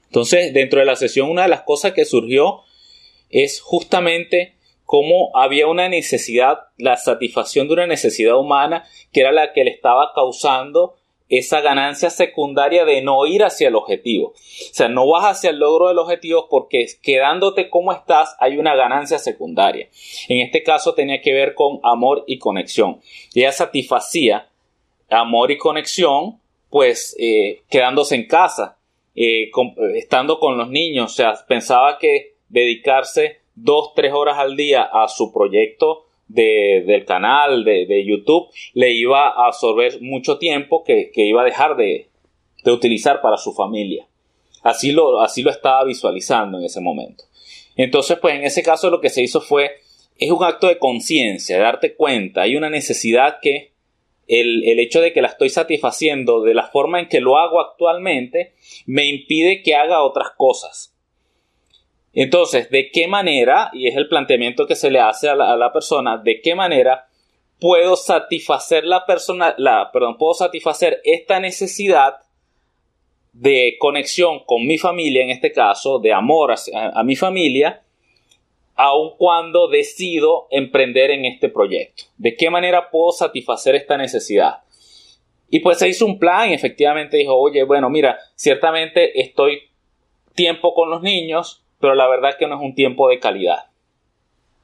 Entonces, 0.06 0.54
dentro 0.54 0.80
de 0.80 0.86
la 0.86 0.95
sesión, 0.95 1.32
una 1.32 1.43
de 1.43 1.49
las 1.49 1.63
cosas 1.63 1.93
que 1.93 2.06
surgió 2.06 2.62
es 3.32 3.60
justamente 3.60 4.58
cómo 4.86 5.32
había 5.34 5.65
una 5.65 5.89
necesidad, 5.89 6.60
la 6.78 6.97
satisfacción 6.97 7.67
de 7.67 7.73
una 7.73 7.88
necesidad 7.88 8.38
humana 8.38 8.86
que 9.12 9.21
era 9.21 9.32
la 9.32 9.51
que 9.51 9.63
le 9.63 9.71
estaba 9.71 10.12
causando 10.13 10.95
esa 11.30 11.62
ganancia 11.62 12.10
secundaria 12.10 12.86
de 12.86 13.02
no 13.02 13.26
ir 13.26 13.44
hacia 13.44 13.70
el 13.70 13.76
objetivo. 13.76 14.30
O 14.30 14.74
sea, 14.74 14.88
no 14.88 15.08
vas 15.08 15.26
hacia 15.26 15.50
el 15.50 15.60
logro 15.60 15.88
del 15.88 15.98
objetivo 15.98 16.48
porque 16.50 16.86
quedándote 17.02 17.70
como 17.70 17.92
estás 17.92 18.36
hay 18.40 18.58
una 18.58 18.76
ganancia 18.76 19.18
secundaria. 19.18 19.90
En 20.30 20.42
este 20.42 20.64
caso 20.64 20.94
tenía 20.94 21.22
que 21.22 21.34
ver 21.34 21.56
con 21.56 21.80
amor 21.84 22.24
y 22.28 22.38
conexión. 22.38 23.02
Ella 23.34 23.52
satisfacía 23.52 24.50
amor 25.10 25.52
y 25.52 25.58
conexión 25.58 26.40
pues 26.70 27.16
eh, 27.20 27.64
quedándose 27.70 28.16
en 28.16 28.28
casa, 28.28 28.78
eh, 29.16 29.50
estando 29.96 30.40
con 30.40 30.58
los 30.58 30.70
niños. 30.70 31.12
O 31.12 31.16
sea, 31.16 31.34
pensaba 31.48 31.98
que 31.98 32.36
dedicarse 32.50 33.42
dos, 33.56 33.94
tres 33.96 34.14
horas 34.14 34.38
al 34.38 34.56
día 34.56 34.84
a 34.84 35.08
su 35.08 35.34
proyecto 35.34 36.05
del 36.28 37.06
canal 37.06 37.64
de, 37.64 38.06
YouTube 38.06 38.50
le 38.74 38.92
iba 38.92 39.30
a 39.30 39.48
absorber 39.48 40.02
mucho 40.02 40.38
tiempo 40.38 40.84
que, 40.84 41.12
iba 41.16 41.42
a 41.42 41.46
dejar 41.46 41.76
de, 41.76 42.10
utilizar 42.66 43.22
para 43.22 43.38
su 43.38 43.54
familia. 43.54 44.08
Así 44.64 44.92
lo, 44.92 45.22
así 45.22 45.44
lo 45.44 45.52
estaba 45.52 45.84
visualizando 45.84 46.58
en 46.58 46.64
ese 46.64 46.82
momento. 46.82 47.26
Entonces, 47.76 48.18
pues 48.20 48.36
en 48.36 48.44
ese 48.44 48.64
caso 48.64 48.90
lo 48.90 49.02
que 49.02 49.10
se 49.10 49.22
hizo 49.22 49.42
fue, 49.42 49.72
es 50.18 50.32
un 50.32 50.44
acto 50.44 50.68
de 50.68 50.80
conciencia, 50.80 51.58
de 51.58 51.64
darte 51.64 51.96
cuenta, 51.96 52.44
hay 52.44 52.56
una 52.56 52.70
necesidad 52.70 53.38
que 53.42 53.74
el, 54.28 54.64
el, 54.68 54.80
hecho 54.80 55.02
de 55.02 55.14
que 55.14 55.22
la 55.22 55.28
estoy 55.28 55.50
satisfaciendo 55.50 56.42
de 56.42 56.56
la 56.56 56.68
forma 56.68 57.00
en 57.00 57.10
que 57.10 57.20
lo 57.20 57.38
hago 57.38 57.62
actualmente 57.62 58.56
me 58.88 59.06
impide 59.06 59.62
que 59.62 59.76
haga 59.76 60.02
otras 60.02 60.30
cosas. 60.36 60.95
Entonces, 62.15 62.69
¿de 62.69 62.91
qué 62.91 63.08
manera, 63.10 63.69
y 63.73 63.88
es 63.88 63.97
el 63.97 64.08
planteamiento 64.08 64.65
que 64.65 64.78
se 64.78 64.89
le 64.89 65.01
hace 65.01 65.28
a 65.28 65.36
la, 65.36 65.73
persona, 65.73 66.17
de 66.17 66.39
qué 66.39 66.56
manera 66.56 67.08
puedo 67.60 67.97
satisfacer 67.97 68.86
la 68.86 69.06
persona, 69.06 69.54
la, 69.58 69.91
perdón, 69.91 70.17
puedo 70.17 70.34
satisfacer 70.34 71.01
esta 71.04 71.41
necesidad 71.41 72.15
de 73.34 73.75
conexión 73.80 74.39
con 74.45 74.65
mi 74.65 74.78
familia, 74.78 75.23
en 75.23 75.30
este 75.30 75.51
caso, 75.51 75.99
de 75.99 76.13
amor 76.13 76.54
a, 76.73 77.04
mi 77.04 77.17
familia, 77.17 77.84
aun 78.75 79.17
cuando 79.17 79.67
decido 79.67 80.47
emprender 80.51 81.12
en 81.12 81.25
este 81.25 81.49
proyecto. 81.49 82.06
¿De 82.17 82.38
qué 82.38 82.49
manera 82.49 82.91
puedo 82.91 83.12
satisfacer 83.12 83.75
esta 83.75 83.97
necesidad? 83.97 84.60
Y 85.49 85.60
pues 85.60 85.80
se 85.80 85.89
hizo 85.89 86.06
un 86.06 86.17
plan 86.17 86.49
y 86.49 86.54
efectivamente 86.54 87.17
dijo, 87.17 87.36
oye, 87.36 87.63
bueno, 87.63 87.89
mira, 87.89 88.17
ciertamente 88.36 89.19
estoy 89.19 89.63
tiempo 90.34 90.73
con 90.73 90.89
los 90.89 91.01
niños, 91.01 91.64
pero 91.80 91.96
la 91.96 92.08
verdad 92.08 92.32
es 92.32 92.36
que 92.38 92.48
no 92.48 92.56
es 92.56 92.62
un 92.62 92.76
tiempo 92.76 93.10
de 93.10 93.20
calidad. 93.20 93.70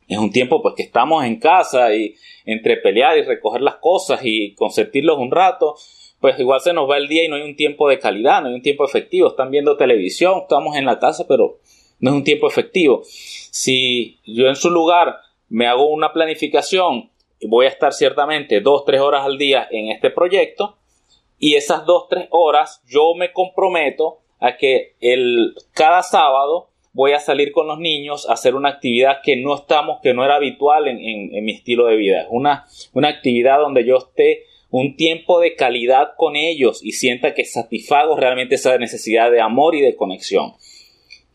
Es 0.07 0.17
un 0.17 0.31
tiempo 0.31 0.61
pues 0.61 0.75
que 0.75 0.83
estamos 0.83 1.23
en 1.23 1.39
casa 1.39 1.93
y 1.95 2.15
entre 2.45 2.77
pelear 2.77 3.17
y 3.17 3.23
recoger 3.23 3.61
las 3.61 3.75
cosas 3.75 4.21
y 4.23 4.53
consentirlos 4.55 5.17
un 5.17 5.31
rato, 5.31 5.75
pues 6.19 6.37
igual 6.39 6.59
se 6.59 6.73
nos 6.73 6.89
va 6.89 6.97
el 6.97 7.07
día 7.07 7.25
y 7.25 7.29
no 7.29 7.35
hay 7.35 7.43
un 7.43 7.55
tiempo 7.55 7.87
de 7.89 7.99
calidad, 7.99 8.41
no 8.41 8.49
hay 8.49 8.55
un 8.55 8.61
tiempo 8.61 8.85
efectivo. 8.85 9.29
Están 9.29 9.51
viendo 9.51 9.77
televisión, 9.77 10.39
estamos 10.41 10.75
en 10.75 10.85
la 10.85 10.99
casa, 10.99 11.25
pero 11.27 11.59
no 11.99 12.11
es 12.11 12.15
un 12.15 12.23
tiempo 12.23 12.47
efectivo. 12.47 13.01
Si 13.03 14.19
yo 14.25 14.47
en 14.47 14.55
su 14.55 14.69
lugar 14.69 15.17
me 15.49 15.67
hago 15.67 15.87
una 15.87 16.11
planificación 16.13 17.11
voy 17.47 17.65
a 17.65 17.69
estar 17.69 17.93
ciertamente 17.93 18.61
dos, 18.61 18.85
tres 18.85 19.01
horas 19.01 19.25
al 19.25 19.37
día 19.37 19.67
en 19.71 19.89
este 19.89 20.09
proyecto 20.09 20.77
y 21.39 21.55
esas 21.55 21.85
dos, 21.85 22.07
tres 22.09 22.27
horas 22.31 22.81
yo 22.87 23.13
me 23.15 23.33
comprometo 23.33 24.19
a 24.39 24.57
que 24.57 24.95
el, 24.99 25.55
cada 25.73 26.03
sábado 26.03 26.69
voy 26.93 27.13
a 27.13 27.19
salir 27.19 27.51
con 27.51 27.67
los 27.67 27.79
niños 27.79 28.29
a 28.29 28.33
hacer 28.33 28.55
una 28.55 28.69
actividad 28.69 29.17
que 29.23 29.37
no 29.37 29.55
estamos, 29.55 29.99
que 30.01 30.13
no 30.13 30.25
era 30.25 30.35
habitual 30.35 30.87
en, 30.87 31.43
mi 31.43 31.51
estilo 31.53 31.85
de 31.85 31.95
vida. 31.95 32.21
Es 32.21 32.27
una, 32.29 32.65
una 32.93 33.09
actividad 33.09 33.59
donde 33.59 33.85
yo 33.85 33.97
esté 33.97 34.43
un 34.69 34.95
tiempo 34.95 35.39
de 35.39 35.55
calidad 35.55 36.13
con 36.17 36.35
ellos 36.35 36.81
y 36.83 36.93
sienta 36.93 37.33
que 37.33 37.45
satisfago 37.45 38.15
realmente 38.15 38.55
esa 38.55 38.77
necesidad 38.77 39.31
de 39.31 39.41
amor 39.41 39.75
y 39.75 39.81
de 39.81 39.95
conexión. 39.95 40.53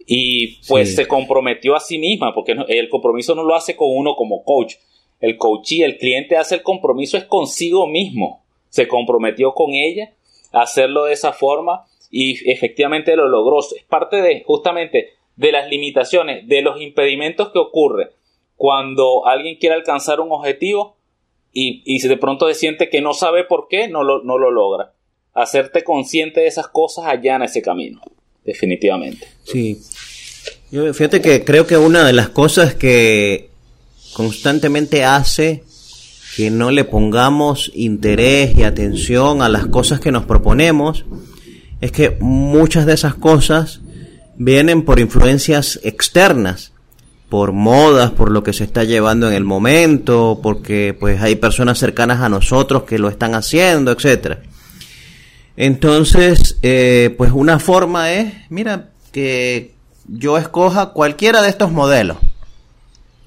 Y 0.07 0.59
pues 0.69 0.95
se 0.95 1.07
comprometió 1.07 1.75
a 1.75 1.81
sí 1.81 1.99
misma, 1.99 2.33
porque 2.33 2.57
el 2.69 2.89
compromiso 2.89 3.35
no 3.35 3.43
lo 3.43 3.55
hace 3.55 3.77
con 3.77 3.89
uno 3.91 4.15
como 4.15 4.45
coach. 4.45 4.77
El 5.21 5.37
coach 5.37 5.73
y 5.73 5.83
el 5.83 5.99
cliente 5.99 6.37
hace 6.37 6.57
el 6.57 6.63
compromiso 6.63 7.17
es 7.17 7.25
consigo 7.25 7.87
mismo. 7.87 8.45
Se 8.69 8.87
comprometió 8.87 9.53
con 9.53 9.75
ella 9.75 10.13
a 10.53 10.63
hacerlo 10.63 11.05
de 11.05 11.15
esa 11.15 11.33
forma 11.33 11.87
y 12.11 12.51
efectivamente 12.51 13.17
lo 13.17 13.29
logró. 13.29 13.59
Es 13.61 13.85
parte 13.89 14.23
de 14.23 14.43
justamente 14.45 15.17
de 15.37 15.53
las 15.53 15.69
limitaciones, 15.69 16.49
de 16.49 16.63
los 16.63 16.81
impedimentos 16.81 17.51
que 17.53 17.59
ocurre 17.59 18.11
cuando 18.57 19.27
alguien 19.27 19.57
quiere 19.57 19.75
alcanzar 19.75 20.21
un 20.21 20.33
objetivo 20.33 20.97
y, 21.53 21.83
y 21.85 22.07
de 22.07 22.17
pronto 22.17 22.49
se 22.49 22.55
siente 22.55 22.89
que 22.89 23.01
no 23.01 23.15
sabe 23.15 23.45
por 23.45 23.69
qué, 23.69 23.89
no 23.89 24.03
lo, 24.03 24.23
no 24.23 24.39
lo 24.39 24.51
logra. 24.51 24.93
Hacerte 25.35 25.85
consciente 25.85 26.41
de 26.41 26.47
esas 26.47 26.69
cosas 26.69 27.07
allana 27.07 27.45
ese 27.45 27.63
camino, 27.63 28.01
definitivamente. 28.45 29.27
Sí. 29.45 29.79
Yo 30.71 30.93
fíjate 30.93 31.21
que 31.21 31.45
creo 31.45 31.67
que 31.67 31.77
una 31.77 32.05
de 32.05 32.13
las 32.13 32.31
cosas 32.31 32.75
que 32.75 33.51
constantemente 34.15 35.05
hace 35.05 35.63
que 36.37 36.51
no 36.51 36.71
le 36.71 36.85
pongamos 36.85 37.71
interés 37.75 38.57
y 38.57 38.63
atención 38.63 39.43
a 39.43 39.49
las 39.49 39.67
cosas 39.67 40.01
que 40.01 40.13
nos 40.13 40.27
proponemos 40.27 41.05
es 41.81 41.93
que 41.93 42.11
muchas 42.21 42.85
de 42.85 42.95
esas 42.95 43.15
cosas 43.15 43.81
vienen 44.39 44.83
por 44.83 45.01
influencias 45.01 45.81
externas, 45.83 46.73
por 47.29 47.53
modas, 47.53 48.11
por 48.13 48.31
lo 48.31 48.43
que 48.43 48.53
se 48.53 48.65
está 48.65 48.85
llevando 48.85 49.29
en 49.29 49.35
el 49.35 49.45
momento, 49.45 50.41
porque 50.43 50.97
pues 50.99 51.21
hay 51.21 51.37
personas 51.37 51.79
cercanas 51.79 52.21
a 52.21 52.29
nosotros 52.29 52.85
que 52.85 52.99
lo 52.99 53.09
están 53.09 53.35
haciendo, 53.35 53.91
etcétera. 53.91 54.41
Entonces, 55.57 56.59
eh, 56.63 57.15
pues 57.17 57.33
una 57.33 57.59
forma 57.59 58.13
es, 58.13 58.35
mira, 58.51 58.91
que 59.11 59.75
yo 60.07 60.39
escoja 60.39 60.91
cualquiera 60.91 61.43
de 61.43 61.49
estos 61.49 61.73
modelos. 61.73 62.19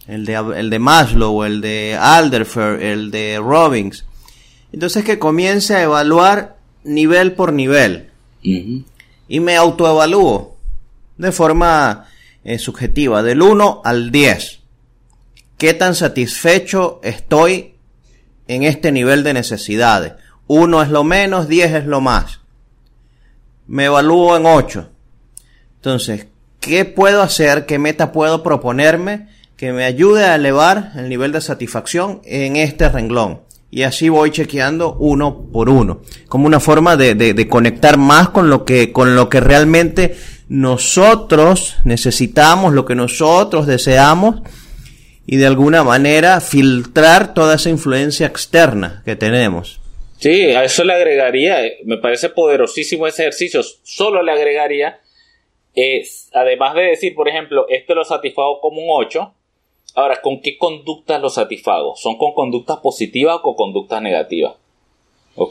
El 0.07 0.25
de, 0.25 0.33
el 0.33 0.69
de 0.69 0.79
Maslow, 0.79 1.43
el 1.43 1.61
de 1.61 1.97
Alderfer, 1.99 2.81
el 2.81 3.11
de 3.11 3.39
Robbins. 3.39 4.05
Entonces 4.71 5.03
que 5.03 5.19
comience 5.19 5.75
a 5.75 5.83
evaluar 5.83 6.57
nivel 6.83 7.33
por 7.33 7.53
nivel. 7.53 8.09
Y 8.41 9.39
me 9.39 9.55
autoevalúo 9.57 10.58
de 11.19 11.31
forma 11.31 12.05
eh, 12.43 12.57
subjetiva, 12.57 13.21
del 13.21 13.41
1 13.41 13.81
al 13.83 14.09
10. 14.09 14.61
¿Qué 15.57 15.73
tan 15.73 15.93
satisfecho 15.93 17.01
estoy 17.03 17.75
en 18.47 18.63
este 18.63 18.91
nivel 18.91 19.23
de 19.23 19.33
necesidades? 19.33 20.13
1 20.47 20.81
es 20.81 20.89
lo 20.89 21.03
menos, 21.03 21.49
10 21.49 21.73
es 21.73 21.85
lo 21.85 21.99
más. 21.99 22.39
Me 23.67 23.85
evalúo 23.85 24.37
en 24.37 24.45
8. 24.45 24.89
Entonces, 25.75 26.27
¿qué 26.61 26.85
puedo 26.85 27.21
hacer? 27.21 27.65
¿Qué 27.65 27.77
meta 27.77 28.13
puedo 28.13 28.41
proponerme 28.41 29.27
que 29.57 29.73
me 29.73 29.83
ayude 29.83 30.23
a 30.23 30.35
elevar 30.35 30.93
el 30.95 31.09
nivel 31.09 31.33
de 31.33 31.41
satisfacción 31.41 32.21
en 32.23 32.55
este 32.55 32.87
renglón? 32.87 33.41
Y 33.71 33.83
así 33.83 34.07
voy 34.07 34.31
chequeando 34.31 34.95
uno 34.95 35.43
por 35.51 35.69
uno, 35.69 36.01
como 36.27 36.47
una 36.47 36.59
forma 36.59 36.97
de, 36.97 37.13
de, 37.13 37.47
conectar 37.47 37.97
más 37.97 38.29
con 38.29 38.49
lo 38.49 38.65
que, 38.65 38.91
con 38.91 39.15
lo 39.15 39.29
que 39.29 39.39
realmente 39.41 40.17
nosotros 40.49 41.77
necesitamos, 41.85 42.73
lo 42.73 42.85
que 42.85 42.95
nosotros 42.95 43.67
deseamos 43.67 44.41
y 45.27 45.37
de 45.37 45.45
alguna 45.45 45.83
manera 45.83 46.41
filtrar 46.41 47.35
toda 47.35 47.55
esa 47.55 47.69
influencia 47.69 48.25
externa 48.25 49.03
que 49.05 49.15
tenemos. 49.15 49.79
Sí, 50.17 50.51
a 50.51 50.63
eso 50.63 50.83
le 50.83 50.93
agregaría, 50.93 51.65
eh, 51.65 51.77
me 51.85 51.97
parece 51.97 52.29
poderosísimo 52.29 53.07
ese 53.07 53.21
ejercicio, 53.21 53.61
solo 53.83 54.23
le 54.23 54.31
agregaría, 54.31 54.99
es, 55.75 56.29
además 56.33 56.73
de 56.73 56.81
decir, 56.81 57.13
por 57.13 57.29
ejemplo, 57.29 57.67
este 57.69 57.93
lo 57.93 58.03
satisfago 58.03 58.59
como 58.59 58.81
un 58.81 58.87
8, 58.89 59.33
ahora, 59.95 60.19
¿con 60.19 60.41
qué 60.41 60.57
conductas 60.57 61.21
lo 61.21 61.29
satisfago? 61.29 61.95
¿Son 61.95 62.17
con 62.17 62.33
conductas 62.33 62.79
positivas 62.79 63.35
o 63.37 63.41
con 63.43 63.55
conductas 63.55 64.01
negativas? 64.01 64.55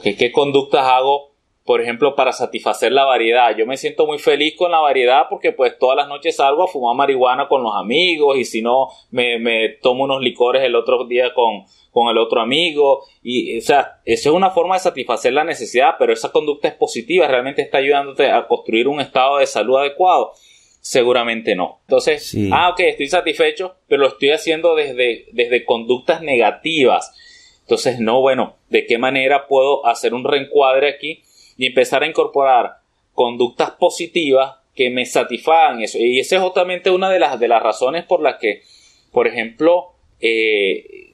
¿Qué 0.02 0.32
conductas 0.32 0.84
hago 0.84 1.27
por 1.68 1.82
ejemplo, 1.82 2.14
para 2.14 2.32
satisfacer 2.32 2.92
la 2.92 3.04
variedad. 3.04 3.54
Yo 3.54 3.66
me 3.66 3.76
siento 3.76 4.06
muy 4.06 4.18
feliz 4.18 4.54
con 4.56 4.70
la 4.70 4.78
variedad 4.78 5.24
porque 5.28 5.52
pues 5.52 5.78
todas 5.78 5.98
las 5.98 6.08
noches 6.08 6.36
salgo 6.36 6.62
a 6.62 6.66
fumar 6.66 6.96
marihuana 6.96 7.46
con 7.46 7.62
los 7.62 7.74
amigos 7.76 8.38
y 8.38 8.46
si 8.46 8.62
no 8.62 8.88
me, 9.10 9.38
me 9.38 9.68
tomo 9.82 10.04
unos 10.04 10.22
licores 10.22 10.62
el 10.62 10.74
otro 10.74 11.04
día 11.04 11.34
con, 11.34 11.64
con 11.90 12.08
el 12.08 12.16
otro 12.16 12.40
amigo 12.40 13.04
y 13.22 13.58
o 13.58 13.60
sea, 13.60 14.00
eso 14.06 14.30
es 14.30 14.34
una 14.34 14.48
forma 14.48 14.76
de 14.76 14.80
satisfacer 14.80 15.34
la 15.34 15.44
necesidad, 15.44 15.96
pero 15.98 16.14
esa 16.14 16.32
conducta 16.32 16.68
es 16.68 16.74
positiva, 16.74 17.28
realmente 17.28 17.60
está 17.60 17.76
ayudándote 17.76 18.30
a 18.30 18.46
construir 18.46 18.88
un 18.88 19.02
estado 19.02 19.36
de 19.36 19.46
salud 19.46 19.76
adecuado. 19.76 20.32
Seguramente 20.80 21.54
no. 21.54 21.80
Entonces, 21.82 22.34
ah, 22.50 22.70
ok, 22.70 22.80
estoy 22.80 23.08
satisfecho, 23.08 23.74
pero 23.88 24.00
lo 24.00 24.08
estoy 24.08 24.30
haciendo 24.30 24.74
desde, 24.74 25.26
desde 25.32 25.66
conductas 25.66 26.22
negativas. 26.22 27.14
Entonces, 27.60 28.00
no, 28.00 28.22
bueno, 28.22 28.56
¿de 28.70 28.86
qué 28.86 28.96
manera 28.96 29.46
puedo 29.46 29.84
hacer 29.84 30.14
un 30.14 30.24
reencuadre 30.24 30.88
aquí? 30.88 31.24
Y 31.58 31.66
empezar 31.66 32.02
a 32.02 32.06
incorporar 32.06 32.76
conductas 33.12 33.72
positivas 33.72 34.56
que 34.74 34.90
me 34.90 35.04
satisfagan 35.04 35.82
eso. 35.82 35.98
Y 35.98 36.20
esa 36.20 36.36
es 36.36 36.42
justamente 36.42 36.88
una 36.88 37.10
de 37.10 37.18
las, 37.18 37.38
de 37.38 37.48
las 37.48 37.60
razones 37.60 38.04
por 38.04 38.22
las 38.22 38.36
que, 38.36 38.62
por 39.10 39.26
ejemplo, 39.26 39.88
eh, 40.20 41.10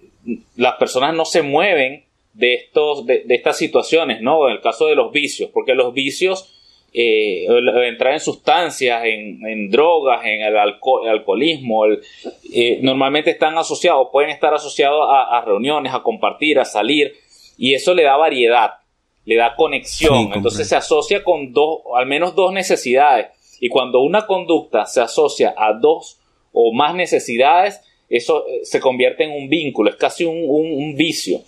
las 0.56 0.74
personas 0.74 1.14
no 1.14 1.24
se 1.24 1.40
mueven 1.40 2.04
de, 2.34 2.54
estos, 2.54 3.06
de, 3.06 3.24
estas 3.30 3.56
situaciones, 3.56 4.20
¿no? 4.20 4.48
En 4.48 4.56
el 4.56 4.60
caso 4.60 4.86
de 4.86 4.94
los 4.94 5.10
vicios, 5.12 5.48
porque 5.50 5.74
los 5.74 5.94
vicios, 5.94 6.50
eh, 6.92 7.46
entrar 7.86 8.12
en 8.12 8.20
sustancias, 8.20 9.02
en, 9.04 9.70
drogas, 9.70 10.26
en 10.26 10.42
el, 10.42 10.56
alcoholismo, 10.58 11.86
eh, 11.86 12.80
normalmente 12.82 13.30
están 13.30 13.56
asociados, 13.56 14.08
pueden 14.12 14.28
estar 14.28 14.52
asociados 14.52 15.08
a 15.08 15.42
reuniones, 15.46 15.94
a 15.94 16.02
compartir, 16.02 16.58
a 16.58 16.66
salir, 16.66 17.14
y 17.56 17.72
eso 17.72 17.94
le 17.94 18.02
da 18.02 18.16
variedad 18.16 18.83
le 19.24 19.36
da 19.36 19.56
conexión, 19.56 20.32
entonces 20.34 20.68
se 20.68 20.76
asocia 20.76 21.24
con 21.24 21.52
dos, 21.52 21.80
al 21.96 22.06
menos 22.06 22.34
dos 22.34 22.52
necesidades. 22.52 23.28
Y 23.60 23.68
cuando 23.68 24.00
una 24.00 24.26
conducta 24.26 24.84
se 24.86 25.00
asocia 25.00 25.54
a 25.56 25.72
dos 25.72 26.18
o 26.52 26.72
más 26.72 26.94
necesidades, 26.94 27.80
eso 28.08 28.46
eh, 28.46 28.60
se 28.64 28.80
convierte 28.80 29.24
en 29.24 29.30
un 29.30 29.48
vínculo, 29.48 29.90
es 29.90 29.96
casi 29.96 30.24
un, 30.24 30.94
vicio. 30.96 31.40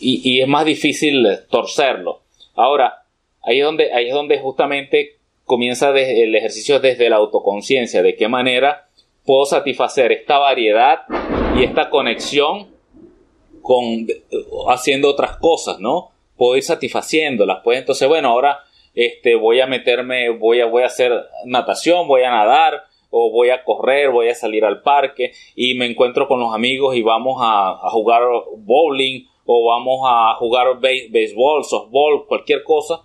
Y, 0.00 0.40
es 0.40 0.48
más 0.48 0.64
difícil 0.64 1.26
torcerlo. 1.50 2.20
Ahora, 2.54 3.04
ahí 3.42 3.58
es 3.58 3.64
donde, 3.64 3.92
ahí 3.92 4.08
es 4.08 4.14
donde 4.14 4.38
justamente 4.38 5.16
comienza 5.44 5.90
el 5.90 6.34
ejercicio 6.34 6.80
desde 6.80 7.08
la 7.08 7.16
autoconciencia, 7.16 8.02
de 8.02 8.14
qué 8.14 8.28
manera 8.28 8.88
puedo 9.24 9.46
satisfacer 9.46 10.12
esta 10.12 10.38
variedad 10.38 11.00
y 11.56 11.64
esta 11.64 11.90
conexión 11.90 12.68
con 13.62 14.06
haciendo 14.68 15.10
otras 15.10 15.36
cosas, 15.36 15.80
¿no? 15.80 16.10
Puedo 16.38 16.56
ir 16.56 16.62
satisfaciéndolas. 16.62 17.58
Pues 17.62 17.78
entonces, 17.78 18.08
bueno, 18.08 18.30
ahora 18.30 18.60
este, 18.94 19.34
voy 19.34 19.60
a 19.60 19.66
meterme, 19.66 20.30
voy 20.30 20.60
a, 20.60 20.66
voy 20.66 20.84
a 20.84 20.86
hacer 20.86 21.12
natación, 21.44 22.08
voy 22.08 22.22
a 22.22 22.30
nadar, 22.30 22.84
o 23.10 23.30
voy 23.30 23.50
a 23.50 23.64
correr, 23.64 24.10
voy 24.10 24.28
a 24.28 24.34
salir 24.34 24.64
al 24.64 24.82
parque 24.82 25.32
y 25.54 25.74
me 25.74 25.86
encuentro 25.86 26.28
con 26.28 26.40
los 26.40 26.54
amigos 26.54 26.96
y 26.96 27.02
vamos 27.02 27.38
a, 27.40 27.78
jugar 27.90 28.22
bowling 28.56 29.26
o 29.46 29.66
vamos 29.66 30.00
a 30.04 30.34
jugar 30.34 30.78
béisbol, 30.80 31.64
softball, 31.64 32.26
cualquier 32.26 32.62
cosa 32.62 33.00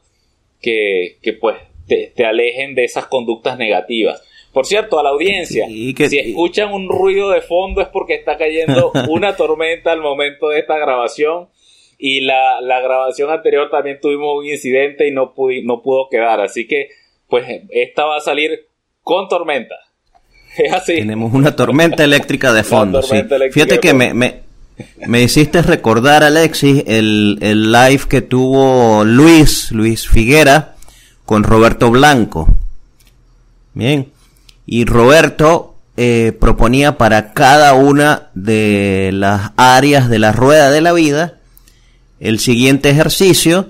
que, 0.62 1.18
que 1.22 1.34
pues 1.34 1.58
te, 1.88 2.12
te, 2.16 2.26
alejen 2.26 2.76
de 2.76 2.84
esas 2.84 3.06
conductas 3.06 3.58
negativas. 3.58 4.22
Por 4.52 4.66
cierto, 4.66 5.00
a 5.00 5.04
la 5.04 5.10
audiencia, 5.10 5.68
si 5.68 6.20
escuchan 6.20 6.74
un 6.74 6.90
ruido 6.90 7.30
de 7.32 7.42
fondo 7.42 7.82
es 7.82 7.88
porque 7.88 8.14
está 8.14 8.38
cayendo 8.38 8.92
una 9.10 9.36
tormenta 9.36 9.92
al 9.92 10.02
momento 10.02 10.50
de 10.50 10.60
esta 10.60 10.78
grabación 10.78 11.48
y 11.98 12.22
la, 12.22 12.62
la, 12.62 12.82
grabación 12.82 13.30
anterior 13.30 13.70
también 13.70 14.00
tuvimos 14.02 14.38
un 14.38 14.46
incidente 14.46 15.08
y 15.08 15.12
no, 15.12 15.34
no 15.64 15.82
pudo 15.82 16.08
quedar. 16.10 16.42
Así 16.42 16.68
que, 16.68 16.90
pues, 17.28 17.46
esta 17.70 18.06
va 18.06 18.18
a 18.18 18.22
salir 18.22 18.68
con 19.02 19.28
tormenta. 19.28 19.76
Es 20.58 20.72
así. 20.72 20.98
Tenemos 20.98 21.34
una 21.34 21.56
tormenta 21.56 22.04
eléctrica 22.04 22.54
de 22.54 22.64
fondo. 22.64 23.02
Sí. 23.02 23.16
Fíjate 23.52 23.80
que 23.80 23.94
me, 23.94 24.14
me, 24.14 24.42
me, 25.08 25.24
hiciste 25.24 25.64
recordar, 25.64 26.24
Alexis, 26.24 26.84
el, 26.86 27.40
el 27.42 27.72
live 27.72 28.04
que 28.08 28.22
tuvo 28.22 29.04
Luis, 29.04 29.72
Luis 29.72 30.08
Figuera, 30.08 30.76
con 31.26 31.44
Roberto 31.44 31.90
Blanco. 31.90 32.48
Bien. 33.74 34.12
Y 34.68 34.86
Roberto 34.86 35.74
eh, 35.96 36.34
proponía 36.40 36.98
para 36.98 37.34
cada 37.34 37.76
una 37.76 38.30
de 38.34 39.12
las 39.14 39.52
áreas 39.58 40.10
de 40.10 40.18
la 40.20 40.32
rueda 40.32 40.72
de 40.72 40.82
la 40.82 40.92
vida 40.92 41.40
el 42.24 42.40
siguiente 42.40 42.90
ejercicio 42.90 43.68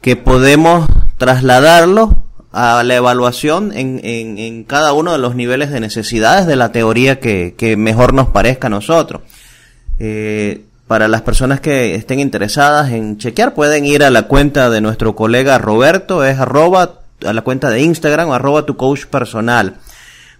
que 0.00 0.16
podemos 0.16 0.86
trasladarlo 1.18 2.24
a 2.50 2.82
la 2.82 2.96
evaluación 2.96 3.72
en, 3.72 4.00
en, 4.02 4.64
cada 4.64 4.92
uno 4.92 5.12
de 5.12 5.18
los 5.18 5.36
niveles 5.36 5.70
de 5.70 5.78
necesidades 5.78 6.46
de 6.46 6.56
la 6.56 6.72
teoría 6.72 7.20
que, 7.20 7.76
mejor 7.78 8.12
nos 8.12 8.28
parezca 8.28 8.66
a 8.66 8.70
nosotros. 8.70 9.22
Eh, 10.00 10.64
para 10.88 11.06
las 11.06 11.22
personas 11.22 11.60
que 11.60 11.94
estén 11.94 12.18
interesadas 12.18 12.90
en 12.90 13.18
chequear, 13.18 13.54
pueden 13.54 13.86
ir 13.86 14.02
a 14.02 14.10
la 14.10 14.24
cuenta 14.24 14.68
de 14.68 14.80
nuestro 14.80 15.14
colega 15.14 15.56
Roberto, 15.58 16.24
es 16.24 16.40
arroba, 16.40 16.98
a 17.24 17.32
la 17.32 17.42
cuenta 17.42 17.70
de 17.70 17.82
Instagram, 17.82 18.32
arroba 18.32 18.66
tu 18.66 18.76
coach 18.76 19.06
personal. 19.06 19.76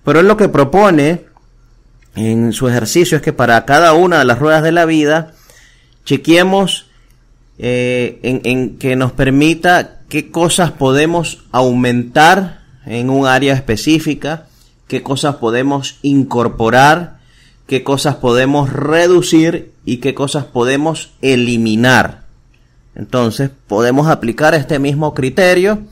Pero 0.05 0.18
él 0.18 0.27
lo 0.27 0.37
que 0.37 0.48
propone 0.48 1.27
en 2.16 2.53
su 2.53 2.68
ejercicio 2.68 3.16
es 3.16 3.22
que 3.22 3.33
para 3.33 3.64
cada 3.64 3.92
una 3.92 4.18
de 4.18 4.25
las 4.25 4.40
ruedas 4.40 4.64
de 4.64 4.72
la 4.72 4.85
vida, 4.85 5.33
chequeemos 6.05 6.91
eh, 7.59 8.19
en, 8.23 8.79
que 8.79 8.97
nos 8.97 9.12
permita 9.12 10.01
qué 10.09 10.31
cosas 10.31 10.73
podemos 10.73 11.45
aumentar 11.53 12.62
en 12.87 13.11
un 13.11 13.27
área 13.27 13.55
específica, 13.55 14.47
qué 14.88 15.03
cosas 15.03 15.37
podemos 15.37 15.99
incorporar, 16.03 17.19
qué 17.67 17.85
cosas 17.85 18.17
podemos 18.17 18.73
reducir 18.73 19.73
y 19.85 19.99
qué 19.99 20.15
cosas 20.15 20.45
podemos 20.45 21.12
eliminar. 21.23 22.23
Entonces 22.95 23.51
podemos 23.67 24.09
aplicar 24.09 24.55
este 24.55 24.79
mismo 24.79 25.15
criterio 25.15 25.83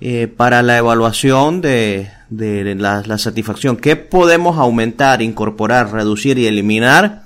eh, 0.00 0.26
para 0.26 0.62
la 0.62 0.76
evaluación 0.76 1.60
de, 1.60 2.10
la 2.30 3.18
satisfacción. 3.18 3.76
¿Qué 3.76 3.96
podemos 3.96 4.58
aumentar, 4.58 5.22
incorporar, 5.22 5.92
reducir 5.92 6.38
y 6.38 6.46
eliminar? 6.46 7.23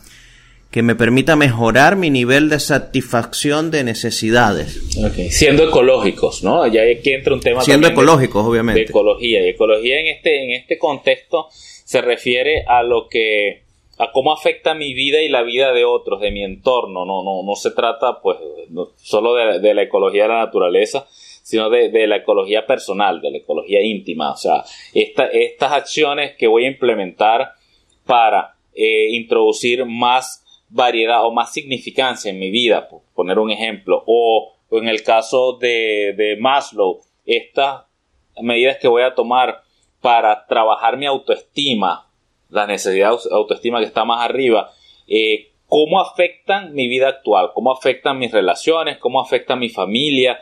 Que 0.78 0.82
me 0.84 0.94
permita 0.94 1.34
mejorar 1.34 1.96
mi 1.96 2.08
nivel 2.08 2.48
de 2.48 2.60
satisfacción 2.60 3.72
de 3.72 3.82
necesidades. 3.82 4.80
Siendo 5.28 5.64
ecológicos, 5.64 6.44
¿no? 6.44 6.68
Ya 6.68 6.82
aquí 6.82 7.14
entra 7.14 7.34
un 7.34 7.40
tema 7.40 7.62
Siendo 7.62 7.88
ecológicos, 7.88 8.46
obviamente. 8.46 8.82
De 8.82 8.86
ecología. 8.86 9.44
Y 9.44 9.48
ecología 9.48 9.98
en 9.98 10.06
este, 10.06 10.44
en 10.44 10.50
este 10.52 10.78
contexto 10.78 11.48
se 11.50 12.00
refiere 12.00 12.62
a 12.64 12.84
lo 12.84 13.08
que 13.08 13.64
a 13.98 14.12
cómo 14.12 14.32
afecta 14.32 14.72
mi 14.74 14.94
vida 14.94 15.20
y 15.20 15.28
la 15.28 15.42
vida 15.42 15.72
de 15.72 15.84
otros, 15.84 16.20
de 16.20 16.30
mi 16.30 16.44
entorno. 16.44 17.04
No, 17.04 17.24
no, 17.24 17.42
no 17.44 17.56
se 17.56 17.72
trata, 17.72 18.20
pues, 18.22 18.38
solo 19.02 19.34
de, 19.34 19.58
de 19.58 19.74
la 19.74 19.82
ecología 19.82 20.22
de 20.22 20.28
la 20.28 20.44
naturaleza, 20.44 21.08
sino 21.42 21.70
de, 21.70 22.06
la 22.06 22.18
ecología 22.18 22.64
personal, 22.66 23.20
de 23.20 23.32
la 23.32 23.38
ecología 23.38 23.82
íntima. 23.82 24.30
O 24.30 24.36
sea, 24.36 24.62
estas 24.94 25.72
acciones 25.72 26.36
que 26.36 26.46
voy 26.46 26.66
a 26.66 26.68
implementar 26.68 27.54
para 28.06 28.54
eh, 28.76 29.08
introducir 29.10 29.84
más 29.84 30.44
variedad 30.68 31.24
o 31.24 31.32
más 31.32 31.52
significancia 31.52 32.30
en 32.30 32.38
mi 32.38 32.50
vida, 32.50 32.88
por 32.88 33.02
poner 33.14 33.38
un 33.38 33.50
ejemplo, 33.50 34.02
o, 34.06 34.54
en 34.70 34.88
el 34.88 35.02
caso 35.02 35.54
de, 35.54 36.14
de 36.16 36.36
Maslow, 36.38 37.00
estas 37.24 37.84
medidas 38.40 38.78
que 38.78 38.88
voy 38.88 39.02
a 39.02 39.14
tomar 39.14 39.62
para 40.00 40.46
trabajar 40.46 40.96
mi 40.96 41.06
autoestima, 41.06 42.08
la 42.50 42.66
necesidad 42.66 43.10
de 43.10 43.34
autoestima 43.34 43.80
que 43.80 43.86
está 43.86 44.04
más 44.04 44.24
arriba, 44.24 44.70
eh, 45.06 45.50
cómo 45.66 46.00
afectan 46.00 46.74
mi 46.74 46.88
vida 46.88 47.08
actual, 47.08 47.50
cómo 47.54 47.72
afectan 47.72 48.18
mis 48.18 48.32
relaciones, 48.32 48.98
cómo 48.98 49.20
afectan 49.20 49.58
mi 49.58 49.68
familia, 49.68 50.40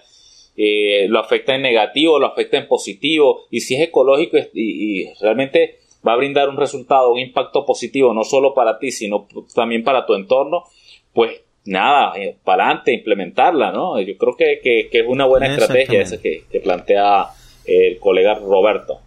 eh, 0.57 1.07
lo 1.09 1.19
afecta 1.19 1.55
en 1.55 1.63
negativo, 1.63 2.19
lo 2.19 2.27
afecta 2.27 2.57
en 2.57 2.69
positivo, 2.69 3.47
y 3.51 3.61
si 3.61 3.75
es 3.75 3.83
ecológico 3.83 4.39
y, 4.55 5.13
realmente 5.21 5.81
va 6.07 6.13
a 6.13 6.17
brindar 6.17 6.49
un 6.49 6.57
resultado, 6.57 7.13
un 7.13 7.19
impacto 7.19 7.65
positivo, 7.65 8.13
no 8.15 8.25
solo 8.25 8.55
para 8.55 8.79
ti, 8.79 8.91
sino 8.91 9.27
también 9.55 9.83
para 9.85 10.07
tu 10.07 10.15
entorno, 10.15 10.65
pues 11.13 11.41
nada, 11.65 12.13
eh, 12.17 12.37
para 12.45 12.65
adelante, 12.65 12.93
implementarla, 12.93 13.73
¿no? 13.73 14.01
Yo 14.01 14.17
creo 14.17 14.37
que, 14.37 14.89
es 14.91 15.05
una 15.07 15.27
buena 15.27 15.47
estrategia 15.47 16.01
esa 16.01 16.21
que, 16.21 16.45
que 16.51 16.61
plantea 16.61 17.27
el 17.65 17.99
colega 17.99 18.35
Roberto. 18.35 19.01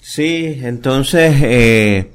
Sí, 0.00 0.60
entonces, 0.62 1.34
eh, 1.42 2.10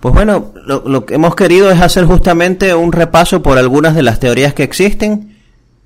pues 0.00 0.14
bueno, 0.14 0.52
lo, 0.66 1.06
que 1.06 1.14
hemos 1.14 1.34
querido 1.34 1.70
es 1.70 1.80
hacer 1.80 2.04
justamente 2.04 2.74
un 2.74 2.92
repaso 2.92 3.42
por 3.42 3.58
algunas 3.58 3.94
de 3.94 4.02
las 4.02 4.20
teorías 4.20 4.54
que 4.54 4.64
existen. 4.64 5.36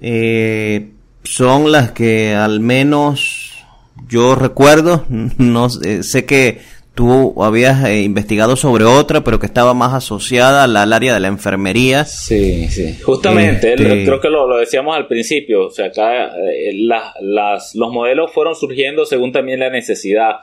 Eh, 0.01 0.91
son 1.25 1.71
las 1.71 1.93
que 1.93 2.35
al 2.35 2.61
menos 2.61 3.65
yo 4.09 4.35
recuerdo, 4.35 5.05
no 5.09 5.69
sé 5.69 6.25
que 6.25 6.61
tú 6.95 7.43
habías 7.43 7.85
eh, 7.85 8.03
investigado 8.03 8.57
sobre 8.57 8.85
otra, 8.85 9.23
pero 9.23 9.39
que 9.39 9.47
estaba 9.47 9.75
más 9.75 9.95
asociada 9.95 10.65
al, 10.65 10.93
área 10.93 11.15
de 11.15 11.21
la 11.21 11.29
enfermería. 11.29 12.05
Sí, 12.05 12.69
sí, 12.69 12.99
justamente, 13.03 13.75
este 13.75 14.05
creo 14.05 14.21
que 14.21 14.29
lo, 14.29 14.57
decíamos 14.59 14.97
al 14.97 15.07
principio, 15.07 15.67
o 15.67 15.71
sea, 15.71 15.87
acá 15.87 16.33
las, 16.75 17.75
los 17.75 17.93
modelos 17.93 18.33
fueron 18.33 18.55
surgiendo 18.55 19.07
según 19.07 19.33
también 19.33 19.61
la 19.61 19.71
necesidad 19.71 20.41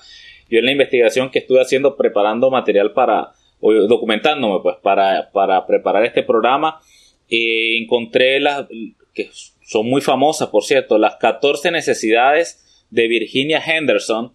yo 0.49 0.59
en 0.59 0.65
la 0.65 0.71
investigación 0.71 1.29
que 1.29 1.39
estuve 1.39 1.61
haciendo 1.61 1.95
preparando 1.95 2.49
material 2.49 2.91
para, 2.91 3.33
o 3.59 3.71
documentándome 3.71 4.59
pues 4.63 4.77
para, 4.81 5.29
para 5.31 5.65
preparar 5.65 6.05
este 6.05 6.23
programa, 6.23 6.81
eh, 7.29 7.77
encontré 7.77 8.39
las, 8.39 8.67
que 9.13 9.29
son 9.61 9.87
muy 9.87 10.01
famosas 10.01 10.49
por 10.49 10.63
cierto, 10.63 10.97
las 10.97 11.17
14 11.17 11.71
necesidades 11.71 12.85
de 12.89 13.07
Virginia 13.07 13.61
Henderson, 13.63 14.33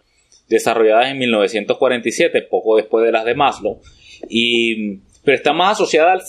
desarrolladas 0.48 1.10
en 1.10 1.18
1947, 1.18 2.42
poco 2.42 2.76
después 2.76 3.04
de 3.04 3.12
las 3.12 3.24
de 3.24 3.34
Maslow, 3.34 3.80
y, 4.28 4.96
pero 5.24 5.36
está 5.36 5.52
más 5.52 5.72
asociada 5.72 6.20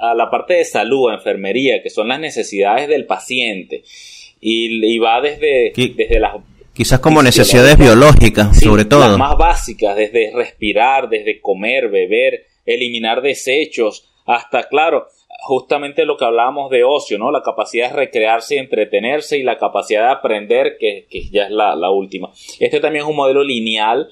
a 0.00 0.14
la 0.14 0.30
parte 0.30 0.54
de 0.54 0.64
salud, 0.64 1.10
a 1.10 1.14
enfermería, 1.14 1.82
que 1.82 1.90
son 1.90 2.08
las 2.08 2.20
necesidades 2.20 2.88
del 2.88 3.06
paciente, 3.06 3.82
y, 4.40 4.84
y 4.84 4.98
va 4.98 5.20
desde, 5.20 5.72
desde 5.74 6.20
las 6.20 6.36
Quizás 6.72 7.00
como 7.00 7.22
necesidades 7.22 7.76
biológicas, 7.76 8.58
sobre 8.58 8.86
todo. 8.86 9.06
Las 9.06 9.18
más 9.18 9.36
básicas, 9.36 9.94
desde 9.94 10.32
respirar, 10.34 11.10
desde 11.10 11.38
comer, 11.38 11.90
beber, 11.90 12.46
eliminar 12.64 13.20
desechos, 13.20 14.10
hasta, 14.24 14.62
claro, 14.68 15.08
justamente 15.42 16.04
lo 16.04 16.16
que 16.16 16.24
hablábamos 16.24 16.70
de 16.70 16.84
ocio, 16.84 17.18
¿no? 17.18 17.32
La 17.32 17.42
capacidad 17.42 17.90
de 17.90 17.96
recrearse 17.96 18.54
y 18.54 18.58
entretenerse 18.58 19.38
y 19.38 19.42
la 19.42 19.58
capacidad 19.58 20.06
de 20.06 20.12
aprender, 20.12 20.76
que, 20.78 21.06
ya 21.30 21.44
es 21.44 21.50
la, 21.50 21.90
última. 21.90 22.30
Este 22.60 22.78
también 22.78 23.04
es 23.04 23.10
un 23.10 23.16
modelo 23.16 23.42
lineal 23.42 24.08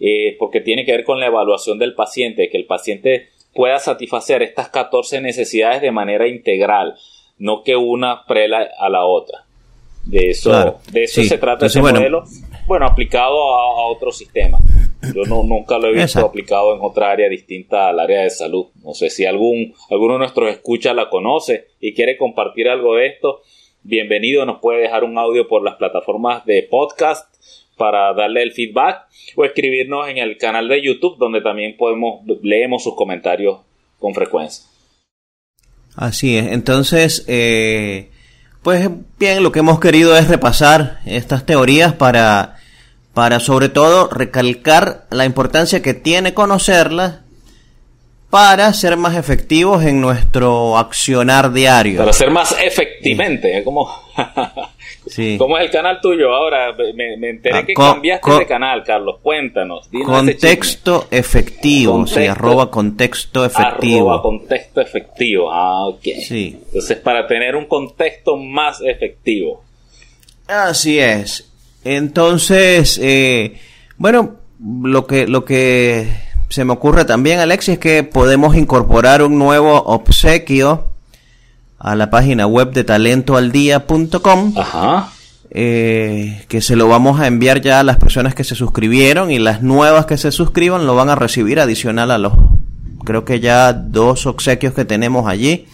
eh, 0.00 0.36
porque 0.38 0.60
tiene 0.60 0.84
que 0.84 0.92
ver 0.92 1.04
con 1.04 1.20
la 1.20 1.26
evaluación 1.26 1.78
del 1.78 1.94
paciente, 1.94 2.48
que 2.50 2.56
el 2.56 2.66
paciente 2.66 3.28
pueda 3.54 3.78
satisfacer 3.78 4.42
estas 4.42 4.70
14 4.70 5.20
necesidades 5.20 5.82
de 5.82 5.92
manera 5.92 6.26
integral, 6.26 6.96
no 7.38 7.62
que 7.62 7.76
una 7.76 8.24
prela 8.26 8.68
a 8.78 8.88
la 8.88 9.04
otra. 9.04 9.44
De 10.04 10.30
eso, 10.30 10.80
de 10.90 11.04
eso 11.04 11.22
se 11.22 11.38
trata 11.38 11.66
ese 11.66 11.80
modelo, 11.80 12.24
bueno, 12.66 12.86
aplicado 12.86 13.36
a, 13.54 13.86
otro 13.86 14.10
sistema. 14.10 14.58
Yo 15.14 15.24
no, 15.24 15.42
nunca 15.42 15.78
lo 15.78 15.88
he 15.88 15.92
visto 15.92 16.20
aplicado 16.20 16.74
en 16.74 16.80
otra 16.80 17.10
área 17.10 17.28
distinta 17.28 17.88
al 17.88 17.98
área 17.98 18.22
de 18.22 18.30
salud. 18.30 18.66
No 18.84 18.94
sé 18.94 19.10
si 19.10 19.24
algún, 19.24 19.74
alguno 19.90 20.14
de 20.14 20.20
nuestros 20.20 20.50
escuchas 20.50 20.94
la 20.94 21.10
conoce 21.10 21.66
y 21.80 21.92
quiere 21.94 22.16
compartir 22.16 22.68
algo 22.68 22.94
de 22.94 23.08
esto. 23.08 23.42
Bienvenido, 23.82 24.46
nos 24.46 24.60
puede 24.60 24.82
dejar 24.82 25.02
un 25.02 25.18
audio 25.18 25.48
por 25.48 25.64
las 25.64 25.74
plataformas 25.74 26.46
de 26.46 26.62
podcast 26.70 27.34
para 27.76 28.14
darle 28.14 28.42
el 28.42 28.52
feedback 28.52 29.08
o 29.34 29.44
escribirnos 29.44 30.08
en 30.08 30.18
el 30.18 30.38
canal 30.38 30.68
de 30.68 30.80
YouTube 30.80 31.18
donde 31.18 31.40
también 31.40 31.76
podemos 31.76 32.24
leemos 32.42 32.84
sus 32.84 32.94
comentarios 32.94 33.58
con 33.98 34.14
frecuencia. 34.14 34.66
Así 35.96 36.36
es. 36.36 36.46
Entonces, 36.46 37.24
eh, 37.26 38.10
pues 38.62 38.88
bien, 39.18 39.42
lo 39.42 39.50
que 39.50 39.58
hemos 39.58 39.80
querido 39.80 40.16
es 40.16 40.28
repasar 40.28 41.00
estas 41.06 41.44
teorías 41.44 41.92
para, 41.92 42.56
para 43.14 43.40
sobre 43.40 43.68
todo 43.68 44.08
recalcar 44.08 45.06
la 45.10 45.24
importancia 45.24 45.82
que 45.82 45.94
tiene 45.94 46.34
conocerlas 46.34 47.20
para 48.30 48.72
ser 48.72 48.96
más 48.96 49.16
efectivos 49.16 49.84
en 49.84 50.00
nuestro 50.00 50.78
accionar 50.78 51.52
diario. 51.52 51.98
Para 51.98 52.14
ser 52.14 52.30
más 52.30 52.56
efectivamente, 52.62 53.62
como 53.62 53.90
¿Cómo 55.38 55.58
es 55.58 55.64
el 55.64 55.70
canal 55.70 56.00
tuyo 56.00 56.32
ahora? 56.32 56.74
Me, 56.94 57.28
enteré 57.28 57.58
ah, 57.58 57.66
que 57.66 57.74
cambiaste 57.74 58.30
de 58.32 58.46
canal, 58.46 58.84
Carlos. 58.84 59.18
Cuéntanos. 59.20 59.88
Contexto 60.04 61.08
efectivo, 61.10 62.06
se 62.06 62.28
arroba 62.28 62.70
contexto 62.70 63.44
efectivo. 63.44 64.10
Arroba 64.10 64.22
contexto 64.22 64.80
efectivo, 64.80 65.52
ah, 65.52 65.88
ok. 65.88 66.02
Sí. 66.26 66.58
Entonces, 66.66 66.98
para 66.98 67.26
tener 67.26 67.56
un 67.56 67.66
contexto 67.66 68.36
más 68.36 68.80
efectivo. 68.80 69.62
Así 70.46 70.98
es. 70.98 71.51
Entonces, 71.84 72.98
eh, 73.02 73.60
bueno, 73.96 74.36
lo 74.60 75.06
que, 75.06 75.26
lo 75.26 75.44
que 75.44 76.08
se 76.48 76.64
me 76.64 76.72
ocurre 76.72 77.04
también, 77.04 77.40
Alexis, 77.40 77.74
es 77.74 77.78
que 77.78 78.02
podemos 78.02 78.56
incorporar 78.56 79.22
un 79.22 79.38
nuevo 79.38 79.82
obsequio 79.82 80.92
a 81.78 81.96
la 81.96 82.10
página 82.10 82.46
web 82.46 82.72
de 82.72 82.84
talentoaldía.com. 82.84 84.54
Ajá. 84.56 85.12
Eh, 85.54 86.44
que 86.48 86.62
se 86.62 86.76
lo 86.76 86.88
vamos 86.88 87.20
a 87.20 87.26
enviar 87.26 87.60
ya 87.60 87.80
a 87.80 87.82
las 87.82 87.98
personas 87.98 88.34
que 88.34 88.42
se 88.42 88.54
suscribieron 88.54 89.30
y 89.30 89.38
las 89.38 89.62
nuevas 89.62 90.06
que 90.06 90.16
se 90.16 90.32
suscriban 90.32 90.86
lo 90.86 90.94
van 90.94 91.10
a 91.10 91.14
recibir 91.14 91.60
adicional 91.60 92.10
a 92.10 92.16
los 92.16 92.32
creo 93.04 93.26
que 93.26 93.38
ya 93.38 93.74
dos 93.74 94.24
obsequios 94.24 94.72
que 94.72 94.86
tenemos 94.86 95.28
allí. 95.28 95.66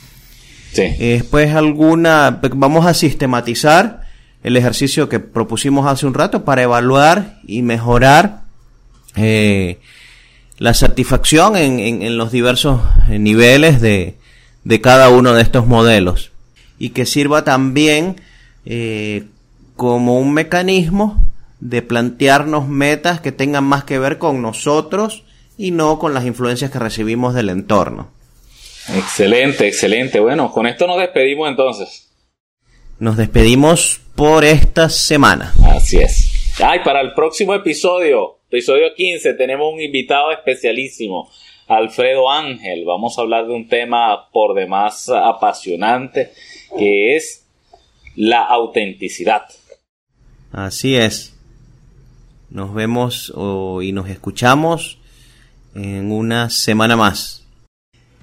Sí. 0.72 0.82
después 0.98 1.54
alguna 1.54 2.40
vamos 2.54 2.86
a 2.86 2.92
sistematizar 2.92 4.07
el 4.48 4.56
ejercicio 4.56 5.08
que 5.08 5.20
propusimos 5.20 5.86
hace 5.86 6.06
un 6.06 6.14
rato 6.14 6.44
para 6.44 6.62
evaluar 6.62 7.38
y 7.46 7.62
mejorar 7.62 8.42
eh, 9.14 9.78
la 10.58 10.74
satisfacción 10.74 11.56
en, 11.56 12.02
en 12.02 12.16
los 12.16 12.32
diversos 12.32 12.80
niveles 13.08 13.80
de, 13.80 14.16
de 14.64 14.80
cada 14.80 15.08
uno 15.10 15.32
de 15.32 15.42
estos 15.42 15.66
modelos 15.66 16.32
y 16.78 16.90
que 16.90 17.06
sirva 17.06 17.44
también 17.44 18.20
eh, 18.64 19.24
como 19.76 20.18
un 20.18 20.32
mecanismo 20.34 21.30
de 21.60 21.82
plantearnos 21.82 22.68
metas 22.68 23.20
que 23.20 23.32
tengan 23.32 23.64
más 23.64 23.84
que 23.84 23.98
ver 23.98 24.18
con 24.18 24.42
nosotros 24.42 25.24
y 25.56 25.70
no 25.70 25.98
con 25.98 26.14
las 26.14 26.24
influencias 26.24 26.70
que 26.70 26.78
recibimos 26.78 27.34
del 27.34 27.48
entorno. 27.48 28.10
Excelente, 28.94 29.66
excelente. 29.66 30.20
Bueno, 30.20 30.50
con 30.52 30.66
esto 30.66 30.86
nos 30.86 30.98
despedimos 30.98 31.48
entonces. 31.48 32.08
Nos 32.98 33.16
despedimos 33.16 34.00
por 34.18 34.44
esta 34.44 34.88
semana. 34.88 35.54
Así 35.64 35.96
es. 35.96 36.58
Ay, 36.60 36.80
para 36.84 37.00
el 37.00 37.14
próximo 37.14 37.54
episodio, 37.54 38.40
episodio 38.50 38.92
15, 38.96 39.34
tenemos 39.34 39.72
un 39.72 39.80
invitado 39.80 40.32
especialísimo. 40.32 41.30
Alfredo 41.68 42.28
Ángel. 42.28 42.84
Vamos 42.84 43.16
a 43.16 43.20
hablar 43.20 43.46
de 43.46 43.54
un 43.54 43.68
tema 43.68 44.28
por 44.32 44.56
demás 44.56 45.08
apasionante 45.08 46.32
que 46.76 47.14
es 47.14 47.46
la 48.16 48.44
autenticidad. 48.44 49.44
Así 50.50 50.96
es. 50.96 51.38
Nos 52.50 52.74
vemos 52.74 53.32
y 53.82 53.92
nos 53.92 54.10
escuchamos 54.10 54.98
en 55.76 56.10
una 56.10 56.50
semana 56.50 56.96
más. 56.96 57.37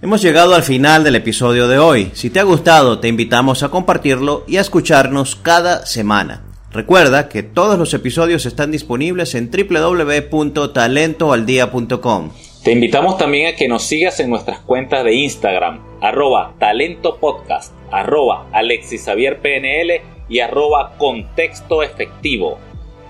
Hemos 0.02 0.22
llegado 0.22 0.56
al 0.56 0.64
final 0.64 1.06
del 1.06 1.16
episodio 1.16 1.70
de 1.70 1.80
hoy. 1.80 2.12
Si 2.14 2.30
te 2.30 2.42
ha 2.42 2.44
gustado, 2.44 3.00
te 3.00 3.08
invitamos 3.08 3.64
a 3.64 3.70
compartirlo 3.70 4.44
y 4.46 4.58
a 4.58 4.62
escucharnos 4.62 5.38
cada 5.38 5.86
semana. 5.86 6.44
Recuerda 6.70 7.30
que 7.30 7.44
todos 7.44 7.80
los 7.80 7.94
episodios 7.94 8.46
están 8.46 8.72
disponibles 8.72 9.36
en 9.36 9.50
www.talentoaldia.com. 9.50 12.32
Te 12.62 12.74
invitamos 12.74 13.18
también 13.18 13.54
a 13.54 13.56
que 13.56 13.70
nos 13.70 13.84
sigas 13.84 14.20
en 14.20 14.30
nuestras 14.30 14.60
cuentas 14.60 15.06
de 15.06 15.14
Instagram, 15.14 15.80
arroba 16.02 16.56
talentopodcast, 16.60 17.72
arroba 17.90 18.48
alexisavierpnl 18.52 20.02
y 20.28 20.40
arroba 20.40 20.98
contexto 20.98 21.84
efectivo. 21.84 22.60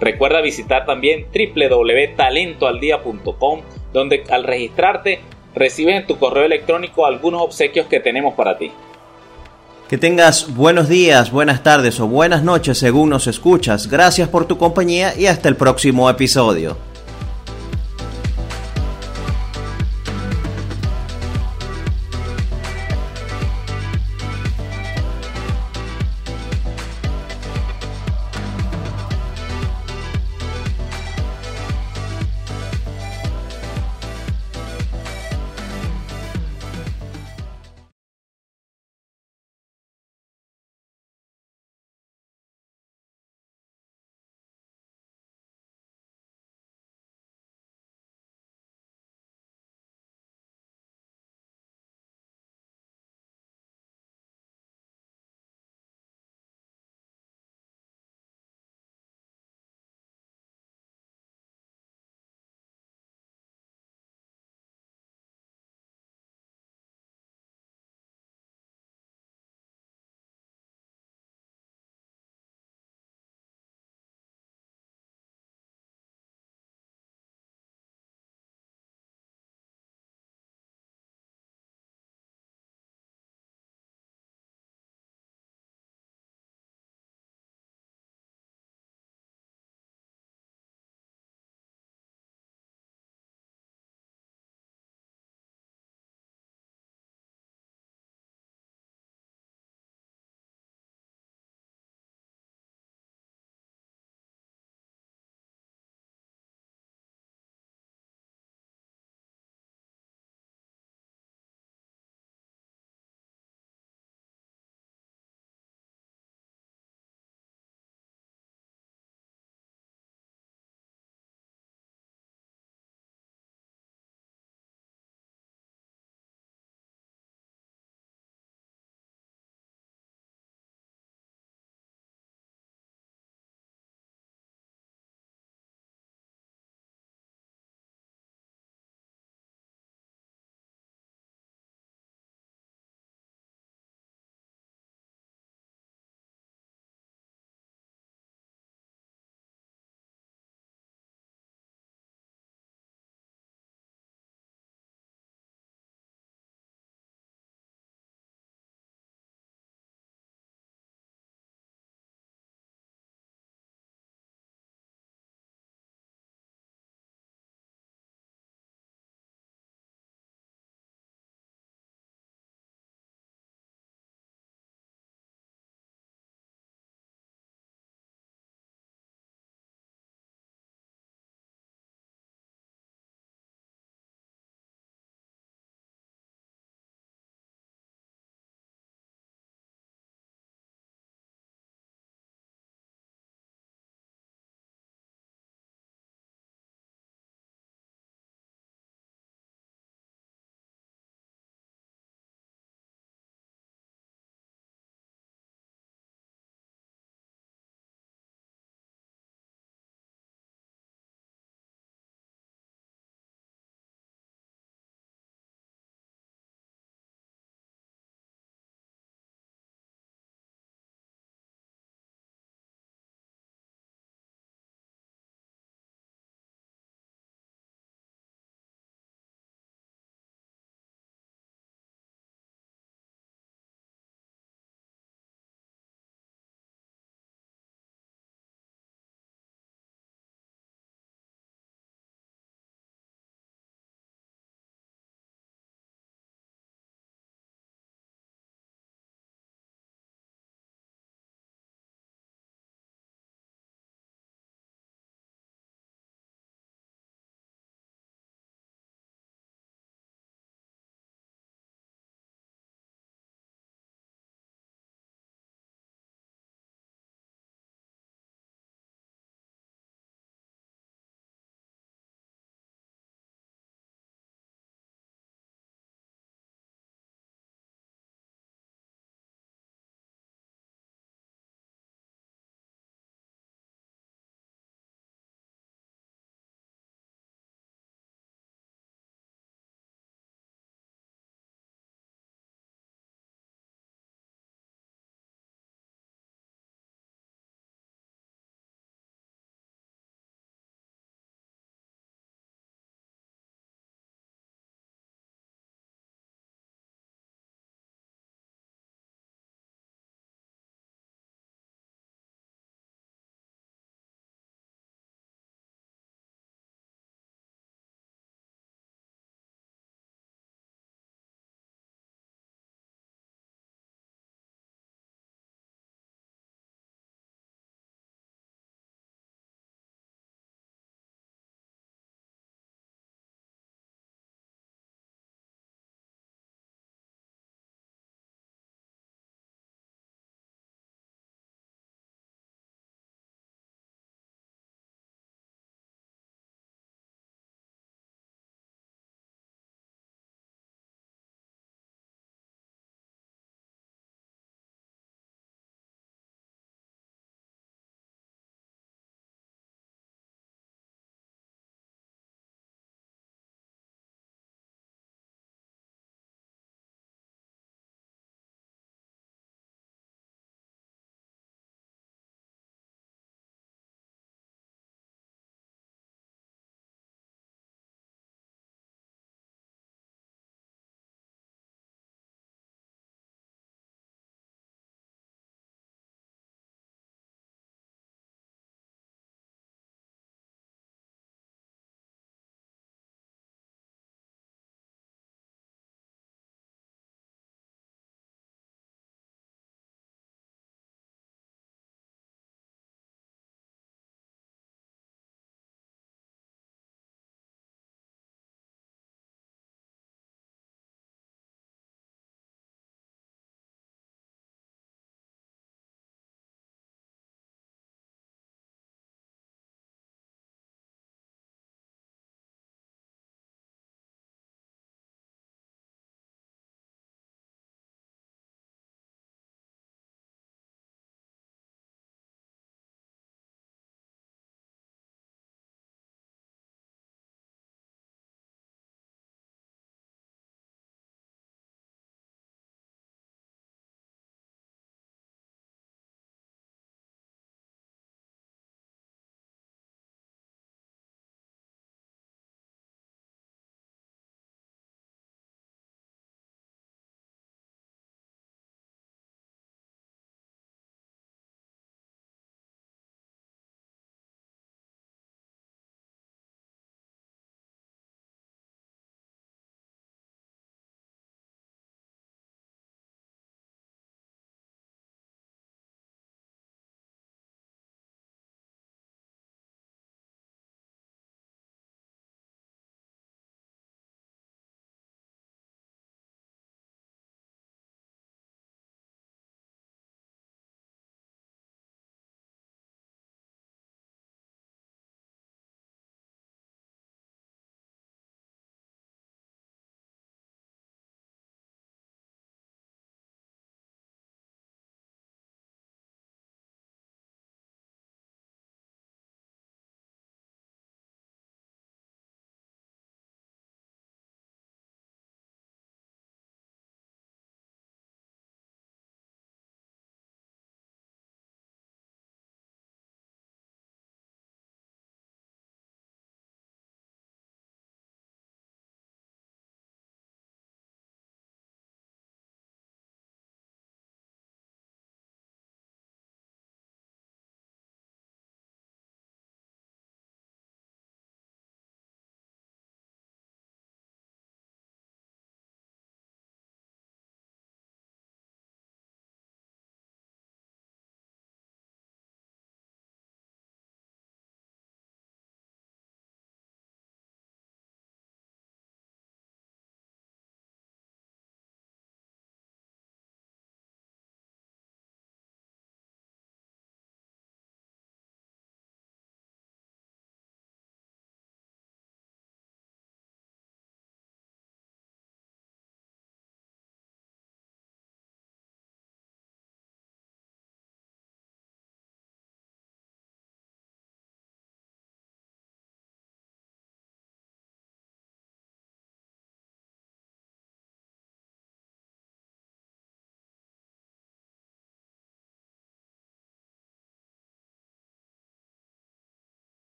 Recuerda 0.00 0.42
visitar 0.42 0.84
también 0.84 1.28
www.talentoaldía.com 1.32 3.62
donde 3.94 4.22
al 4.28 4.44
registrarte 4.44 5.20
recibes 5.54 5.96
en 5.96 6.06
tu 6.06 6.18
correo 6.18 6.44
electrónico 6.44 7.06
algunos 7.06 7.42
obsequios 7.42 7.86
que 7.86 8.00
tenemos 8.00 8.34
para 8.34 8.58
ti. 8.58 8.72
Que 9.88 9.98
tengas 9.98 10.54
buenos 10.54 10.88
días, 10.88 11.30
buenas 11.30 11.62
tardes 11.62 12.00
o 12.00 12.06
buenas 12.06 12.42
noches 12.42 12.78
según 12.78 13.10
nos 13.10 13.26
escuchas. 13.26 13.88
Gracias 13.88 14.28
por 14.28 14.46
tu 14.46 14.56
compañía 14.56 15.14
y 15.16 15.26
hasta 15.26 15.48
el 15.48 15.56
próximo 15.56 16.08
episodio. 16.08 16.76